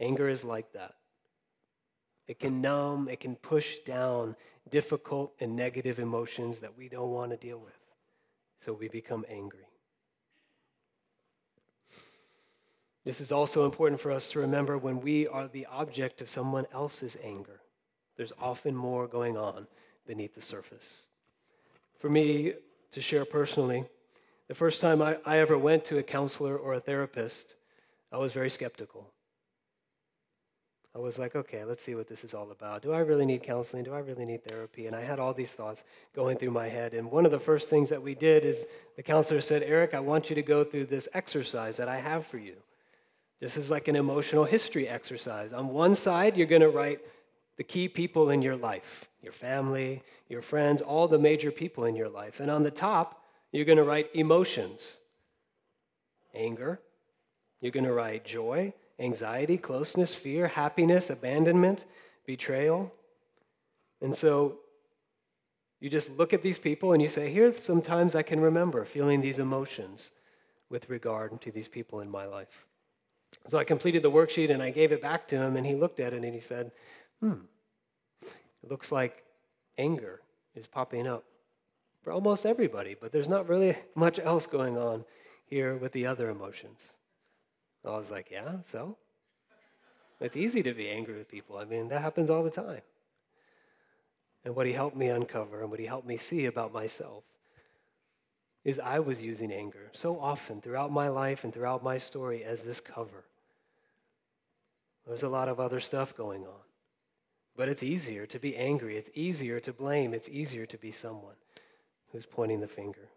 Anger 0.00 0.28
is 0.28 0.42
like 0.42 0.72
that. 0.72 0.96
It 2.26 2.40
can 2.40 2.60
numb, 2.60 3.08
it 3.08 3.20
can 3.20 3.36
push 3.36 3.78
down 3.86 4.34
difficult 4.68 5.34
and 5.38 5.54
negative 5.54 6.00
emotions 6.00 6.58
that 6.58 6.76
we 6.76 6.88
don't 6.88 7.12
want 7.12 7.30
to 7.30 7.36
deal 7.36 7.60
with. 7.60 7.78
So 8.58 8.72
we 8.72 8.88
become 8.88 9.24
angry. 9.30 9.63
This 13.04 13.20
is 13.20 13.30
also 13.30 13.64
important 13.64 14.00
for 14.00 14.10
us 14.10 14.28
to 14.30 14.40
remember 14.40 14.78
when 14.78 15.00
we 15.00 15.26
are 15.26 15.46
the 15.46 15.66
object 15.66 16.20
of 16.20 16.28
someone 16.28 16.66
else's 16.72 17.18
anger. 17.22 17.60
There's 18.16 18.32
often 18.40 18.74
more 18.74 19.06
going 19.06 19.36
on 19.36 19.66
beneath 20.06 20.34
the 20.34 20.40
surface. 20.40 21.02
For 21.98 22.08
me, 22.08 22.54
to 22.92 23.00
share 23.00 23.24
personally, 23.24 23.84
the 24.48 24.54
first 24.54 24.80
time 24.80 25.02
I, 25.02 25.18
I 25.26 25.38
ever 25.38 25.58
went 25.58 25.84
to 25.86 25.98
a 25.98 26.02
counselor 26.02 26.56
or 26.56 26.74
a 26.74 26.80
therapist, 26.80 27.54
I 28.12 28.16
was 28.16 28.32
very 28.32 28.50
skeptical. 28.50 29.10
I 30.94 31.00
was 31.00 31.18
like, 31.18 31.34
okay, 31.34 31.64
let's 31.64 31.82
see 31.82 31.96
what 31.96 32.06
this 32.06 32.22
is 32.22 32.34
all 32.34 32.52
about. 32.52 32.82
Do 32.82 32.92
I 32.92 33.00
really 33.00 33.26
need 33.26 33.42
counseling? 33.42 33.82
Do 33.82 33.92
I 33.92 33.98
really 33.98 34.24
need 34.24 34.44
therapy? 34.44 34.86
And 34.86 34.94
I 34.94 35.00
had 35.00 35.18
all 35.18 35.34
these 35.34 35.52
thoughts 35.52 35.82
going 36.14 36.38
through 36.38 36.52
my 36.52 36.68
head. 36.68 36.94
And 36.94 37.10
one 37.10 37.26
of 37.26 37.32
the 37.32 37.40
first 37.40 37.68
things 37.68 37.90
that 37.90 38.00
we 38.00 38.14
did 38.14 38.44
is 38.44 38.64
the 38.96 39.02
counselor 39.02 39.40
said, 39.40 39.64
Eric, 39.64 39.92
I 39.92 40.00
want 40.00 40.30
you 40.30 40.36
to 40.36 40.42
go 40.42 40.62
through 40.62 40.84
this 40.84 41.08
exercise 41.12 41.76
that 41.78 41.88
I 41.88 41.98
have 41.98 42.26
for 42.26 42.38
you. 42.38 42.54
This 43.40 43.56
is 43.56 43.70
like 43.70 43.88
an 43.88 43.96
emotional 43.96 44.44
history 44.44 44.88
exercise. 44.88 45.52
On 45.52 45.68
one 45.68 45.94
side, 45.94 46.36
you're 46.36 46.46
going 46.46 46.62
to 46.62 46.68
write 46.68 47.00
the 47.56 47.64
key 47.64 47.88
people 47.88 48.30
in 48.30 48.42
your 48.42 48.56
life 48.56 49.08
your 49.22 49.32
family, 49.32 50.02
your 50.28 50.42
friends, 50.42 50.82
all 50.82 51.08
the 51.08 51.18
major 51.18 51.50
people 51.50 51.86
in 51.86 51.96
your 51.96 52.10
life. 52.10 52.40
And 52.40 52.50
on 52.50 52.62
the 52.62 52.70
top, 52.70 53.22
you're 53.52 53.64
going 53.64 53.78
to 53.78 53.84
write 53.84 54.10
emotions 54.12 54.98
anger, 56.34 56.80
you're 57.60 57.72
going 57.72 57.86
to 57.86 57.92
write 57.92 58.24
joy, 58.24 58.74
anxiety, 58.98 59.56
closeness, 59.56 60.14
fear, 60.14 60.48
happiness, 60.48 61.08
abandonment, 61.08 61.84
betrayal. 62.26 62.92
And 64.02 64.14
so 64.14 64.58
you 65.80 65.88
just 65.88 66.10
look 66.18 66.32
at 66.32 66.42
these 66.42 66.58
people 66.58 66.92
and 66.92 67.00
you 67.00 67.08
say, 67.08 67.30
Here, 67.30 67.56
sometimes 67.56 68.14
I 68.14 68.22
can 68.22 68.40
remember 68.40 68.84
feeling 68.84 69.20
these 69.20 69.38
emotions 69.38 70.10
with 70.68 70.90
regard 70.90 71.40
to 71.42 71.50
these 71.50 71.68
people 71.68 72.00
in 72.00 72.10
my 72.10 72.26
life. 72.26 72.66
So 73.46 73.58
I 73.58 73.64
completed 73.64 74.02
the 74.02 74.10
worksheet 74.10 74.50
and 74.50 74.62
I 74.62 74.70
gave 74.70 74.92
it 74.92 75.02
back 75.02 75.28
to 75.28 75.36
him, 75.36 75.56
and 75.56 75.66
he 75.66 75.74
looked 75.74 76.00
at 76.00 76.12
it 76.12 76.22
and 76.22 76.34
he 76.34 76.40
said, 76.40 76.72
Hmm, 77.20 77.44
it 78.22 78.70
looks 78.70 78.90
like 78.90 79.22
anger 79.78 80.20
is 80.54 80.66
popping 80.66 81.06
up 81.06 81.24
for 82.02 82.12
almost 82.12 82.46
everybody, 82.46 82.94
but 82.98 83.12
there's 83.12 83.28
not 83.28 83.48
really 83.48 83.76
much 83.94 84.18
else 84.18 84.46
going 84.46 84.76
on 84.76 85.04
here 85.46 85.76
with 85.76 85.92
the 85.92 86.06
other 86.06 86.30
emotions. 86.30 86.92
I 87.84 87.90
was 87.90 88.10
like, 88.10 88.30
yeah, 88.30 88.56
so? 88.64 88.96
It's 90.20 90.36
easy 90.36 90.62
to 90.62 90.72
be 90.72 90.88
angry 90.88 91.18
with 91.18 91.28
people. 91.28 91.58
I 91.58 91.64
mean, 91.64 91.88
that 91.88 92.00
happens 92.00 92.30
all 92.30 92.42
the 92.42 92.50
time. 92.50 92.80
And 94.44 94.54
what 94.56 94.66
he 94.66 94.72
helped 94.72 94.96
me 94.96 95.08
uncover 95.08 95.60
and 95.60 95.70
what 95.70 95.80
he 95.80 95.86
helped 95.86 96.06
me 96.06 96.16
see 96.16 96.46
about 96.46 96.72
myself 96.72 97.24
is 98.64 98.80
I 98.80 98.98
was 98.98 99.22
using 99.22 99.52
anger 99.52 99.90
so 99.92 100.18
often 100.18 100.60
throughout 100.60 100.90
my 100.90 101.08
life 101.08 101.44
and 101.44 101.52
throughout 101.52 101.82
my 101.82 101.98
story 101.98 102.44
as 102.44 102.62
this 102.62 102.80
cover. 102.80 103.24
There's 105.06 105.22
a 105.22 105.28
lot 105.28 105.48
of 105.48 105.60
other 105.60 105.80
stuff 105.80 106.16
going 106.16 106.44
on. 106.44 106.62
But 107.56 107.68
it's 107.68 107.82
easier 107.82 108.26
to 108.26 108.38
be 108.38 108.56
angry. 108.56 108.96
It's 108.96 109.10
easier 109.14 109.60
to 109.60 109.72
blame. 109.72 110.14
It's 110.14 110.28
easier 110.28 110.66
to 110.66 110.78
be 110.78 110.90
someone 110.90 111.36
who's 112.10 112.26
pointing 112.26 112.60
the 112.60 112.68
finger. 112.68 113.08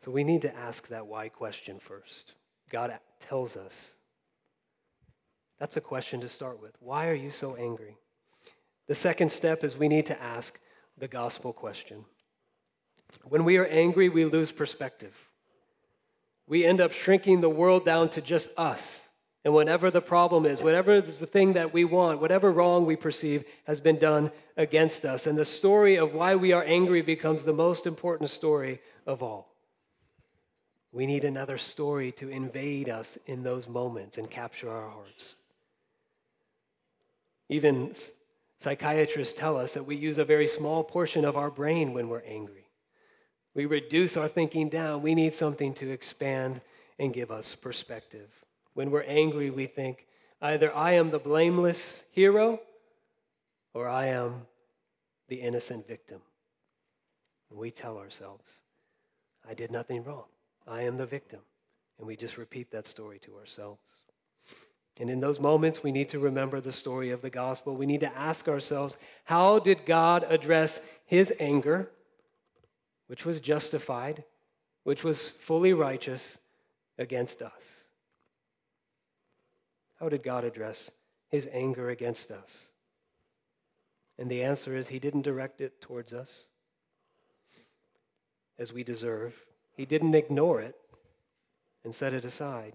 So 0.00 0.10
we 0.10 0.24
need 0.24 0.42
to 0.42 0.56
ask 0.56 0.88
that 0.88 1.06
why 1.06 1.28
question 1.28 1.78
first. 1.78 2.32
God 2.70 2.98
tells 3.20 3.56
us. 3.56 3.92
That's 5.58 5.76
a 5.76 5.82
question 5.82 6.22
to 6.22 6.28
start 6.28 6.60
with. 6.60 6.72
Why 6.80 7.08
are 7.08 7.14
you 7.14 7.30
so 7.30 7.54
angry? 7.54 7.98
The 8.86 8.94
second 8.94 9.30
step 9.30 9.62
is 9.62 9.76
we 9.76 9.88
need 9.88 10.06
to 10.06 10.20
ask 10.20 10.58
the 10.96 11.08
gospel 11.08 11.52
question. 11.52 12.06
When 13.24 13.44
we 13.44 13.56
are 13.58 13.66
angry, 13.66 14.08
we 14.08 14.24
lose 14.24 14.52
perspective. 14.52 15.14
We 16.46 16.64
end 16.64 16.80
up 16.80 16.92
shrinking 16.92 17.40
the 17.40 17.50
world 17.50 17.84
down 17.84 18.08
to 18.10 18.20
just 18.20 18.50
us. 18.56 19.08
And 19.44 19.54
whatever 19.54 19.90
the 19.90 20.02
problem 20.02 20.44
is, 20.44 20.60
whatever 20.60 20.94
is 20.94 21.18
the 21.18 21.26
thing 21.26 21.54
that 21.54 21.72
we 21.72 21.84
want, 21.84 22.20
whatever 22.20 22.52
wrong 22.52 22.84
we 22.84 22.96
perceive 22.96 23.44
has 23.64 23.80
been 23.80 23.98
done 23.98 24.30
against 24.56 25.04
us. 25.04 25.26
And 25.26 25.38
the 25.38 25.46
story 25.46 25.96
of 25.96 26.12
why 26.12 26.34
we 26.34 26.52
are 26.52 26.64
angry 26.64 27.00
becomes 27.00 27.44
the 27.44 27.52
most 27.52 27.86
important 27.86 28.28
story 28.28 28.80
of 29.06 29.22
all. 29.22 29.54
We 30.92 31.06
need 31.06 31.24
another 31.24 31.56
story 31.56 32.12
to 32.12 32.28
invade 32.28 32.88
us 32.88 33.16
in 33.26 33.42
those 33.42 33.68
moments 33.68 34.18
and 34.18 34.28
capture 34.28 34.70
our 34.70 34.90
hearts. 34.90 35.34
Even 37.48 37.94
psychiatrists 38.58 39.38
tell 39.38 39.56
us 39.56 39.74
that 39.74 39.86
we 39.86 39.96
use 39.96 40.18
a 40.18 40.24
very 40.24 40.46
small 40.46 40.84
portion 40.84 41.24
of 41.24 41.36
our 41.36 41.50
brain 41.50 41.94
when 41.94 42.08
we're 42.08 42.24
angry. 42.26 42.59
We 43.54 43.66
reduce 43.66 44.16
our 44.16 44.28
thinking 44.28 44.68
down. 44.68 45.02
We 45.02 45.14
need 45.14 45.34
something 45.34 45.74
to 45.74 45.90
expand 45.90 46.60
and 46.98 47.12
give 47.12 47.30
us 47.30 47.54
perspective. 47.54 48.28
When 48.74 48.90
we're 48.90 49.02
angry, 49.02 49.50
we 49.50 49.66
think 49.66 50.06
either 50.40 50.74
I 50.74 50.92
am 50.92 51.10
the 51.10 51.18
blameless 51.18 52.04
hero 52.12 52.60
or 53.74 53.88
I 53.88 54.06
am 54.06 54.46
the 55.28 55.36
innocent 55.36 55.86
victim. 55.86 56.20
we 57.50 57.70
tell 57.70 57.98
ourselves, 57.98 58.56
I 59.48 59.54
did 59.54 59.72
nothing 59.72 60.04
wrong. 60.04 60.26
I 60.66 60.82
am 60.82 60.96
the 60.96 61.06
victim. 61.06 61.40
And 61.98 62.06
we 62.06 62.16
just 62.16 62.38
repeat 62.38 62.70
that 62.70 62.86
story 62.86 63.18
to 63.20 63.36
ourselves. 63.36 63.80
And 65.00 65.08
in 65.08 65.20
those 65.20 65.40
moments, 65.40 65.82
we 65.82 65.92
need 65.92 66.08
to 66.10 66.18
remember 66.18 66.60
the 66.60 66.72
story 66.72 67.10
of 67.10 67.22
the 67.22 67.30
gospel. 67.30 67.74
We 67.74 67.86
need 67.86 68.00
to 68.00 68.16
ask 68.16 68.48
ourselves 68.48 68.96
how 69.24 69.58
did 69.58 69.86
God 69.86 70.26
address 70.28 70.80
his 71.06 71.32
anger, 71.40 71.90
which 73.10 73.24
was 73.24 73.40
justified, 73.40 74.22
which 74.84 75.02
was 75.02 75.30
fully 75.30 75.72
righteous, 75.72 76.38
against 76.96 77.42
us? 77.42 77.86
How 79.98 80.08
did 80.08 80.22
God 80.22 80.44
address 80.44 80.92
his 81.28 81.48
anger 81.52 81.90
against 81.90 82.30
us? 82.30 82.68
And 84.16 84.30
the 84.30 84.44
answer 84.44 84.76
is 84.76 84.86
he 84.86 85.00
didn't 85.00 85.22
direct 85.22 85.60
it 85.60 85.80
towards 85.80 86.14
us 86.14 86.44
as 88.60 88.72
we 88.72 88.84
deserve. 88.84 89.34
He 89.76 89.86
didn't 89.86 90.14
ignore 90.14 90.60
it 90.60 90.76
and 91.82 91.92
set 91.92 92.14
it 92.14 92.24
aside. 92.24 92.74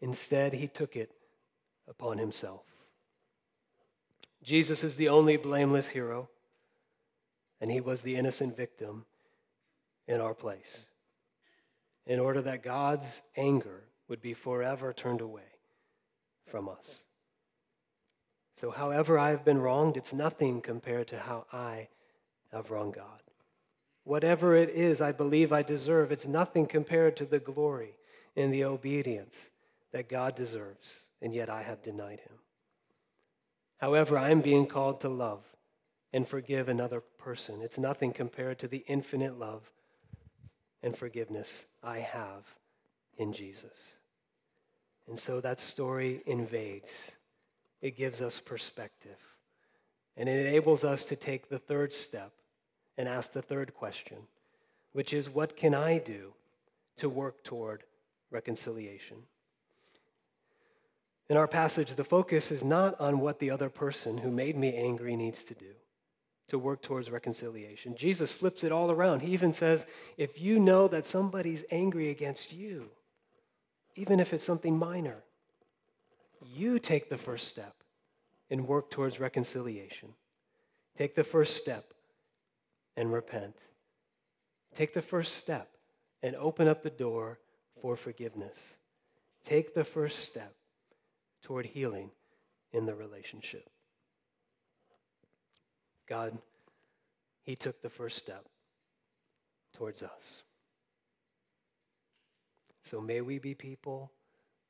Instead, 0.00 0.54
he 0.54 0.68
took 0.68 0.96
it 0.96 1.10
upon 1.86 2.16
himself. 2.16 2.64
Jesus 4.42 4.82
is 4.82 4.96
the 4.96 5.10
only 5.10 5.36
blameless 5.36 5.88
hero, 5.88 6.30
and 7.60 7.70
he 7.70 7.82
was 7.82 8.00
the 8.00 8.16
innocent 8.16 8.56
victim 8.56 9.04
in 10.10 10.20
our 10.20 10.34
place, 10.34 10.86
in 12.04 12.18
order 12.18 12.42
that 12.42 12.64
God's 12.64 13.22
anger 13.36 13.84
would 14.08 14.20
be 14.20 14.34
forever 14.34 14.92
turned 14.92 15.20
away 15.20 15.54
from 16.46 16.68
us. 16.68 17.04
So, 18.56 18.72
however 18.72 19.16
I 19.20 19.30
have 19.30 19.44
been 19.44 19.60
wronged, 19.60 19.96
it's 19.96 20.12
nothing 20.12 20.62
compared 20.62 21.06
to 21.08 21.20
how 21.20 21.46
I 21.52 21.88
have 22.52 22.72
wronged 22.72 22.94
God. 22.94 23.22
Whatever 24.02 24.56
it 24.56 24.70
is 24.70 25.00
I 25.00 25.12
believe 25.12 25.52
I 25.52 25.62
deserve, 25.62 26.10
it's 26.10 26.26
nothing 26.26 26.66
compared 26.66 27.16
to 27.18 27.24
the 27.24 27.38
glory 27.38 27.94
and 28.36 28.52
the 28.52 28.64
obedience 28.64 29.50
that 29.92 30.08
God 30.08 30.34
deserves, 30.34 31.04
and 31.22 31.32
yet 31.32 31.48
I 31.48 31.62
have 31.62 31.82
denied 31.82 32.18
him. 32.20 32.34
However, 33.78 34.18
I 34.18 34.30
am 34.30 34.40
being 34.40 34.66
called 34.66 35.00
to 35.02 35.08
love 35.08 35.44
and 36.12 36.26
forgive 36.26 36.68
another 36.68 37.00
person. 37.00 37.62
It's 37.62 37.78
nothing 37.78 38.12
compared 38.12 38.58
to 38.58 38.68
the 38.68 38.84
infinite 38.88 39.38
love 39.38 39.70
and 40.82 40.96
forgiveness 40.96 41.66
I 41.82 41.98
have 41.98 42.44
in 43.16 43.32
Jesus. 43.32 43.94
And 45.08 45.18
so 45.18 45.40
that 45.40 45.60
story 45.60 46.22
invades, 46.26 47.12
it 47.80 47.96
gives 47.96 48.22
us 48.22 48.40
perspective, 48.40 49.18
and 50.16 50.28
it 50.28 50.46
enables 50.46 50.84
us 50.84 51.04
to 51.06 51.16
take 51.16 51.48
the 51.48 51.58
third 51.58 51.92
step 51.92 52.32
and 52.96 53.08
ask 53.08 53.32
the 53.32 53.42
third 53.42 53.74
question, 53.74 54.18
which 54.92 55.12
is 55.12 55.28
what 55.28 55.56
can 55.56 55.74
I 55.74 55.98
do 55.98 56.32
to 56.96 57.08
work 57.08 57.42
toward 57.44 57.84
reconciliation? 58.30 59.16
In 61.28 61.36
our 61.36 61.48
passage, 61.48 61.94
the 61.94 62.04
focus 62.04 62.50
is 62.50 62.64
not 62.64 63.00
on 63.00 63.20
what 63.20 63.38
the 63.38 63.50
other 63.50 63.68
person 63.68 64.18
who 64.18 64.30
made 64.30 64.56
me 64.56 64.74
angry 64.74 65.16
needs 65.16 65.44
to 65.44 65.54
do 65.54 65.74
to 66.50 66.58
work 66.58 66.82
towards 66.82 67.10
reconciliation. 67.10 67.96
Jesus 67.96 68.32
flips 68.32 68.62
it 68.62 68.72
all 68.72 68.90
around. 68.90 69.20
He 69.20 69.32
even 69.32 69.52
says, 69.52 69.86
if 70.16 70.40
you 70.40 70.60
know 70.60 70.86
that 70.88 71.06
somebody's 71.06 71.64
angry 71.70 72.10
against 72.10 72.52
you, 72.52 72.90
even 73.96 74.20
if 74.20 74.32
it's 74.32 74.44
something 74.44 74.78
minor, 74.78 75.24
you 76.44 76.78
take 76.78 77.08
the 77.08 77.18
first 77.18 77.48
step 77.48 77.74
and 78.50 78.66
work 78.66 78.90
towards 78.90 79.20
reconciliation. 79.20 80.10
Take 80.96 81.14
the 81.14 81.24
first 81.24 81.56
step 81.56 81.94
and 82.96 83.12
repent. 83.12 83.56
Take 84.74 84.92
the 84.92 85.02
first 85.02 85.36
step 85.36 85.70
and 86.22 86.36
open 86.36 86.68
up 86.68 86.82
the 86.82 86.90
door 86.90 87.38
for 87.80 87.96
forgiveness. 87.96 88.58
Take 89.44 89.74
the 89.74 89.84
first 89.84 90.20
step 90.20 90.54
toward 91.42 91.66
healing 91.66 92.10
in 92.72 92.86
the 92.86 92.94
relationship. 92.94 93.68
God, 96.10 96.36
He 97.44 97.56
took 97.56 97.80
the 97.80 97.88
first 97.88 98.18
step 98.18 98.44
towards 99.72 100.02
us. 100.02 100.42
So 102.82 103.00
may 103.00 103.22
we 103.22 103.38
be 103.38 103.54
people 103.54 104.10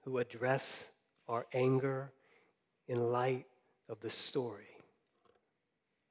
who 0.03 0.18
address 0.18 0.91
our 1.28 1.47
anger 1.53 2.12
in 2.86 3.11
light 3.11 3.47
of 3.88 4.01
the 4.01 4.11
story 4.11 4.76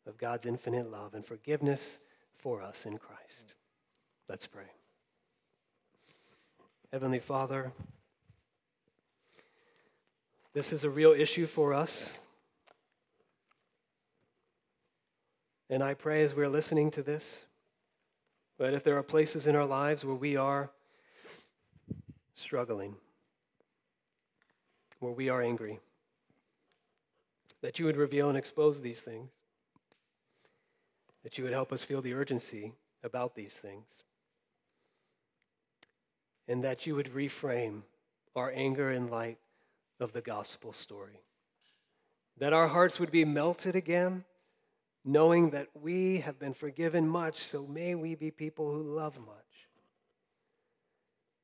of 0.08 0.18
God's 0.18 0.46
infinite 0.46 0.92
love 0.92 1.14
and 1.14 1.26
forgiveness 1.26 2.00
for 2.38 2.62
us 2.62 2.86
in 2.86 2.98
Christ. 2.98 3.54
Let's 4.28 4.48
pray. 4.48 4.72
Heavenly 6.92 7.20
Father, 7.20 7.72
This 10.52 10.74
is 10.74 10.84
a 10.84 10.90
real 10.90 11.12
issue 11.12 11.46
for 11.46 11.76
us. 11.76 12.10
And 15.70 15.84
I 15.84 15.94
pray 15.94 16.24
as 16.24 16.34
we're 16.34 16.50
listening 16.50 16.90
to 16.92 17.04
this 17.04 17.46
that 18.58 18.74
if 18.74 18.84
there 18.84 18.98
are 18.98 19.04
places 19.04 19.48
in 19.48 19.56
our 19.56 19.66
lives 19.66 20.04
where 20.04 20.16
we 20.16 20.36
are 20.36 20.72
struggling, 22.36 22.96
where 25.00 25.14
we 25.14 25.30
are 25.30 25.42
angry, 25.42 25.80
that 27.62 27.80
you 27.80 27.86
would 27.86 27.98
reveal 27.98 28.30
and 28.30 28.38
expose 28.38 28.82
these 28.82 29.02
things, 29.02 29.30
that 31.24 31.38
you 31.38 31.44
would 31.44 31.54
help 31.54 31.72
us 31.72 31.84
feel 31.84 32.02
the 32.02 32.14
urgency 32.14 32.74
about 33.04 33.36
these 33.36 33.54
things, 33.54 34.04
and 36.48 36.64
that 36.64 36.88
you 36.88 36.96
would 36.96 37.14
reframe 37.14 37.84
our 38.36 38.52
anger 38.56 38.92
in 38.92 39.08
light 39.08 39.38
of 40.00 40.14
the 40.14 40.22
gospel 40.22 40.74
story. 40.74 41.22
That 42.38 42.54
our 42.54 42.70
hearts 42.70 43.00
would 43.00 43.12
be 43.12 43.26
melted 43.26 43.76
again, 43.76 44.24
knowing 45.06 45.52
that 45.52 45.68
we 45.74 46.20
have 46.20 46.40
been 46.40 46.54
forgiven 46.54 47.08
much, 47.08 47.44
so 47.44 47.66
may 47.66 47.96
we 47.96 48.16
be 48.16 48.32
people 48.32 48.72
who 48.72 48.82
love 48.82 49.18
much. 49.20 49.36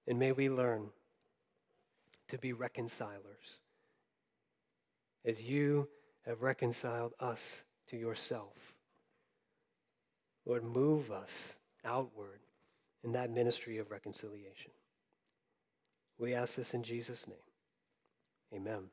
And 0.07 0.19
may 0.19 0.31
we 0.31 0.49
learn 0.49 0.89
to 2.27 2.37
be 2.37 2.53
reconcilers 2.53 3.59
as 5.25 5.41
you 5.41 5.87
have 6.25 6.41
reconciled 6.41 7.13
us 7.19 7.63
to 7.87 7.97
yourself. 7.97 8.75
Lord, 10.45 10.63
move 10.63 11.11
us 11.11 11.57
outward 11.83 12.39
in 13.03 13.13
that 13.13 13.31
ministry 13.31 13.77
of 13.77 13.91
reconciliation. 13.91 14.71
We 16.17 16.33
ask 16.33 16.55
this 16.55 16.73
in 16.73 16.83
Jesus' 16.83 17.27
name. 17.27 17.37
Amen. 18.53 18.89